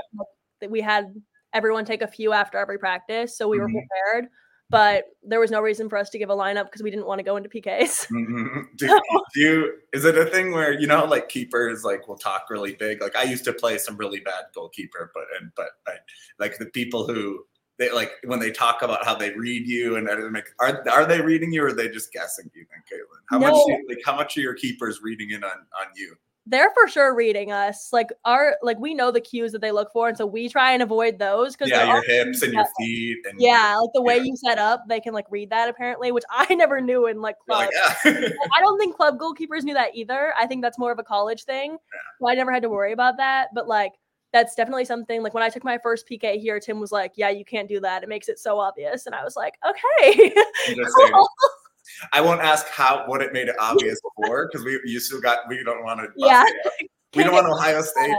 [0.61, 1.15] that we had
[1.53, 3.79] everyone take a few after every practice, so we were mm-hmm.
[3.79, 4.31] prepared.
[4.71, 7.21] But there was no reason for us to give a lineup because we didn't want
[7.21, 8.07] to go into PKs.
[8.19, 8.61] Mm-hmm.
[8.77, 8.87] Do,
[9.35, 9.73] do, you?
[9.93, 13.01] Is it a thing where you know, like keepers, like will talk really big?
[13.01, 15.93] Like I used to play some really bad goalkeeper, but and but I,
[16.39, 17.45] like the people who
[17.79, 21.53] they like when they talk about how they read you and are are they reading
[21.53, 22.51] you or are they just guessing?
[22.53, 23.21] Do you think, Kaitlyn?
[23.31, 23.51] How no.
[23.51, 26.15] much like how much are your keepers reading in on on you?
[26.49, 27.91] They're for sure reading us.
[27.93, 30.73] Like our like we know the cues that they look for, and so we try
[30.73, 34.17] and avoid those because yeah, your hips and your feet and yeah, like the way
[34.17, 34.23] yeah.
[34.23, 37.37] you set up, they can like read that apparently, which I never knew in like
[37.39, 37.69] club.
[37.69, 37.71] Like,
[38.05, 38.29] yeah.
[38.57, 40.33] I don't think club goalkeepers knew that either.
[40.39, 41.77] I think that's more of a college thing.
[42.21, 43.93] So I never had to worry about that, but like
[44.33, 47.31] that's definitely something like when I took my first PK here, Tim was like, Yeah,
[47.31, 48.03] you can't do that.
[48.03, 49.07] It makes it so obvious.
[49.07, 50.35] And I was like, Okay.
[52.13, 55.41] I won't ask how what it made it obvious before because we you still got
[55.49, 56.45] we don't want to yeah
[57.17, 58.15] we don't want Ohio State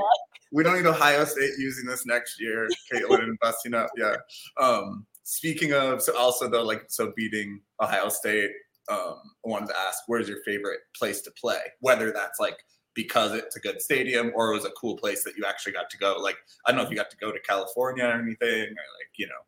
[0.52, 4.16] we don't need Ohio State using this next year Kaitlyn and busting up yeah
[4.60, 8.52] um speaking of so also though like so beating Ohio State
[8.90, 12.58] um I wanted to ask where's your favorite place to play whether that's like
[12.96, 15.90] because it's a good stadium or it was a cool place that you actually got
[15.90, 16.18] to go?
[16.20, 19.12] Like, I don't know if you got to go to California or anything, or like,
[19.18, 19.42] you know.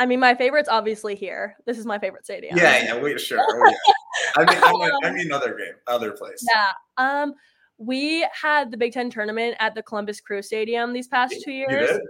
[0.00, 1.56] I mean, my favorite's obviously here.
[1.66, 2.56] This is my favorite stadium.
[2.56, 3.38] Yeah, yeah, we sure.
[3.38, 3.92] Oh, yeah.
[4.38, 6.42] I mean, I mean, I mean, other game, other place.
[6.48, 6.70] Yeah.
[6.96, 7.34] Um,
[7.76, 12.00] we had the Big Ten tournament at the Columbus Crew Stadium these past two years.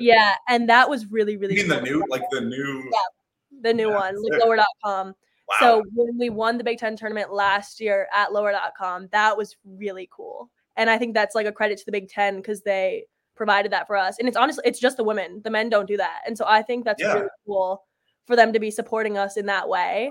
[0.00, 1.54] Yeah, and that was really, really.
[1.54, 1.80] You mean cool.
[1.84, 2.90] the new, like the new?
[2.92, 5.14] Yeah, the new yeah, one, like lower.com.
[5.48, 5.56] Wow.
[5.60, 10.08] So when we won the Big Ten tournament last year at lower.com, that was really
[10.10, 10.50] cool.
[10.76, 13.04] And I think that's like a credit to the Big Ten because they
[13.36, 14.18] provided that for us.
[14.18, 15.40] And it's honestly, it's just the women.
[15.44, 16.20] The men don't do that.
[16.26, 17.12] And so I think that's yeah.
[17.12, 17.84] really cool
[18.26, 20.10] for them to be supporting us in that way.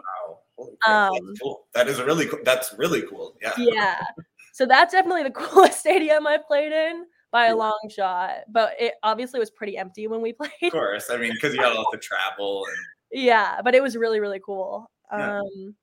[0.58, 1.12] Wow.
[1.12, 1.66] Um, cool.
[1.74, 2.40] That is really cool.
[2.46, 3.36] That's really cool.
[3.42, 3.54] Yeah.
[3.58, 4.06] Yeah.
[4.54, 8.44] so that's definitely the coolest stadium I've played in by a long shot.
[8.50, 10.52] But it obviously was pretty empty when we played.
[10.62, 11.10] Of course.
[11.12, 12.78] I mean, because you had all to travel and
[13.12, 14.90] yeah, but it was really, really cool.
[15.12, 15.40] Yeah.
[15.40, 15.76] Um,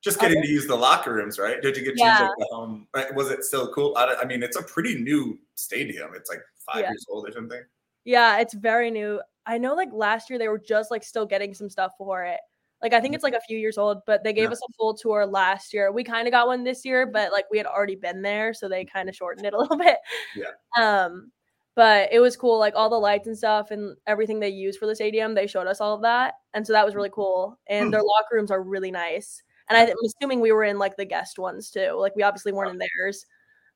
[0.00, 1.60] just getting to use the locker rooms, right?
[1.60, 2.20] Did you get to yeah.
[2.20, 2.86] use like the home?
[3.14, 3.94] Was it still cool?
[3.96, 6.12] I, mean, it's a pretty new stadium.
[6.14, 6.40] It's like
[6.72, 6.90] five yeah.
[6.90, 7.62] years old or something.
[8.04, 9.20] Yeah, it's very new.
[9.46, 12.40] I know, like last year they were just like still getting some stuff for it.
[12.82, 14.52] Like I think it's like a few years old, but they gave yeah.
[14.52, 15.90] us a full tour last year.
[15.90, 18.68] We kind of got one this year, but like we had already been there, so
[18.68, 19.96] they kind of shortened it a little bit.
[20.36, 20.52] Yeah.
[20.80, 21.32] Um,
[21.78, 24.86] but it was cool like all the lights and stuff and everything they use for
[24.86, 27.92] the stadium they showed us all of that and so that was really cool and
[27.92, 31.38] their locker rooms are really nice and i'm assuming we were in like the guest
[31.38, 33.24] ones too like we obviously weren't in theirs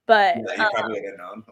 [0.09, 1.45] but yeah, um,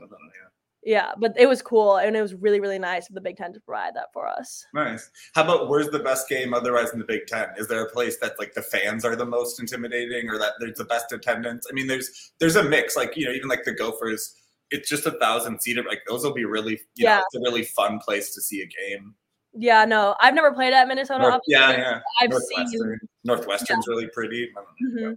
[0.83, 3.53] yeah but it was cool and it was really really nice of the big ten
[3.53, 7.05] to provide that for us nice how about where's the best game otherwise in the
[7.05, 10.39] big ten is there a place that like the fans are the most intimidating or
[10.39, 13.49] that there's the best attendance i mean there's there's a mix like you know even
[13.49, 14.35] like the gophers
[14.71, 15.85] it's just a thousand seater.
[15.87, 18.67] Like those will be really, yeah, know, it's a really fun place to see a
[18.67, 19.15] game.
[19.53, 21.23] Yeah, no, I've never played at Minnesota.
[21.23, 22.01] North, yeah, yeah.
[22.21, 22.71] I've Northwestern.
[22.71, 23.93] seen Northwestern's yeah.
[23.93, 24.49] really pretty.
[24.83, 25.13] Mm-hmm.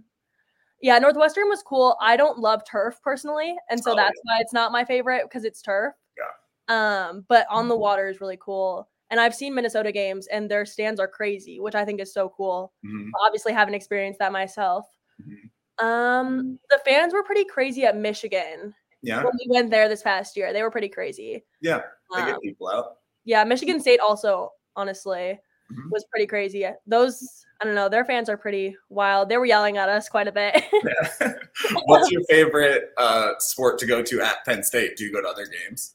[0.84, 1.96] Yeah, Northwestern was cool.
[1.98, 4.34] I don't love turf personally, and so oh, that's yeah.
[4.34, 5.94] why it's not my favorite because it's turf.
[6.18, 7.06] Yeah.
[7.08, 7.80] Um, but on the mm-hmm.
[7.80, 8.86] water is really cool.
[9.08, 12.30] And I've seen Minnesota games, and their stands are crazy, which I think is so
[12.36, 12.74] cool.
[12.84, 13.12] Mm-hmm.
[13.24, 14.84] Obviously, haven't experienced that myself.
[15.22, 15.86] Mm-hmm.
[15.86, 18.74] Um, the fans were pretty crazy at Michigan.
[19.02, 19.24] Yeah.
[19.24, 21.46] When we went there this past year, they were pretty crazy.
[21.62, 21.80] Yeah,
[22.14, 22.96] they um, get people out.
[23.24, 25.40] Yeah, Michigan State also, honestly,
[25.72, 25.90] mm-hmm.
[25.90, 26.66] was pretty crazy.
[26.86, 29.28] Those, I don't know, their fans are pretty wild.
[29.28, 30.62] They were yelling at us quite a bit.
[30.72, 31.32] yeah.
[31.86, 34.96] What's your favorite uh, sport to go to at Penn State?
[34.96, 35.94] Do you go to other games?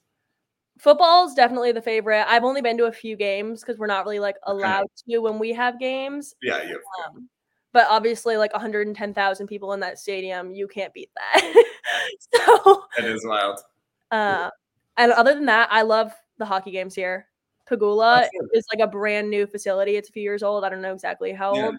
[0.80, 2.26] Football is definitely the favorite.
[2.28, 5.16] I've only been to a few games because we're not really like allowed okay.
[5.16, 6.36] to when we have games.
[6.42, 6.82] Yeah, you.
[7.06, 7.28] Um,
[7.74, 11.64] but obviously like 110,000 people in that stadium, you can't beat that.
[12.34, 13.60] so it is wild.
[14.12, 14.50] Uh,
[14.98, 17.28] and other than that, I love the hockey games here.
[17.70, 19.96] Pegula is like a brand new facility.
[19.96, 20.64] It's a few years old.
[20.64, 21.66] I don't know exactly how yeah.
[21.66, 21.76] old.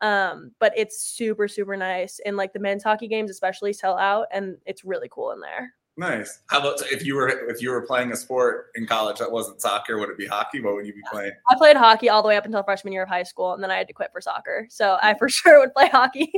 [0.00, 2.20] Um, but it's super, super nice.
[2.26, 5.72] And like the men's hockey games, especially sell out, and it's really cool in there.
[5.96, 6.40] Nice.
[6.48, 9.60] How about if you were if you were playing a sport in college that wasn't
[9.60, 10.60] soccer, would it be hockey?
[10.60, 11.32] What would you be playing?
[11.48, 13.70] I played hockey all the way up until freshman year of high school, and then
[13.70, 14.66] I had to quit for soccer.
[14.70, 16.32] So I for sure would play hockey.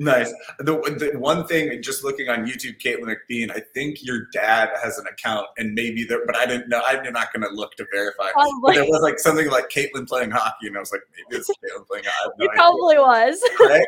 [0.00, 0.32] Nice.
[0.58, 0.64] The,
[1.12, 5.04] the one thing, just looking on YouTube, Kaitlyn MacBean, I think your dad has an
[5.06, 6.80] account, and maybe there, but I didn't know.
[6.86, 8.30] I'm not going to look to verify.
[8.62, 11.50] But there was like something like Kaitlyn playing hockey, and I was like, maybe it's
[11.50, 12.34] Kaitlyn playing hockey.
[12.38, 13.42] No it probably was.
[13.60, 13.86] Right?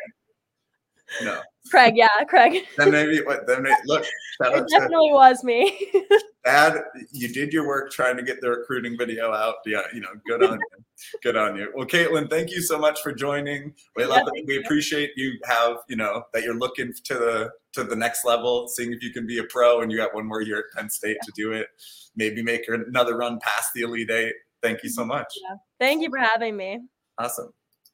[1.23, 1.41] No.
[1.71, 2.63] Craig, yeah, Craig.
[2.77, 3.47] then maybe what?
[3.47, 4.03] Then maybe, look,
[4.41, 5.93] it definitely to, was me.
[6.45, 6.83] Dad,
[7.13, 9.57] you did your work trying to get the recruiting video out.
[9.65, 10.85] Yeah, you know, good on you.
[11.23, 11.73] Good on you.
[11.75, 13.75] Well, Kaitlyn, thank you so much for joining.
[13.97, 14.47] We love yeah, it.
[14.47, 18.67] We appreciate you have you know that you're looking to the to the next level,
[18.69, 20.91] seeing if you can be a pro, and you got one more year at Penn
[20.91, 21.27] State yeah.
[21.27, 21.69] to do it.
[22.17, 24.35] Maybe make another run past the Elite Eight.
[24.63, 25.33] Thank you so much.
[25.43, 25.57] Yeah.
[25.79, 26.81] Thank you for having me.
[27.19, 27.53] Awesome.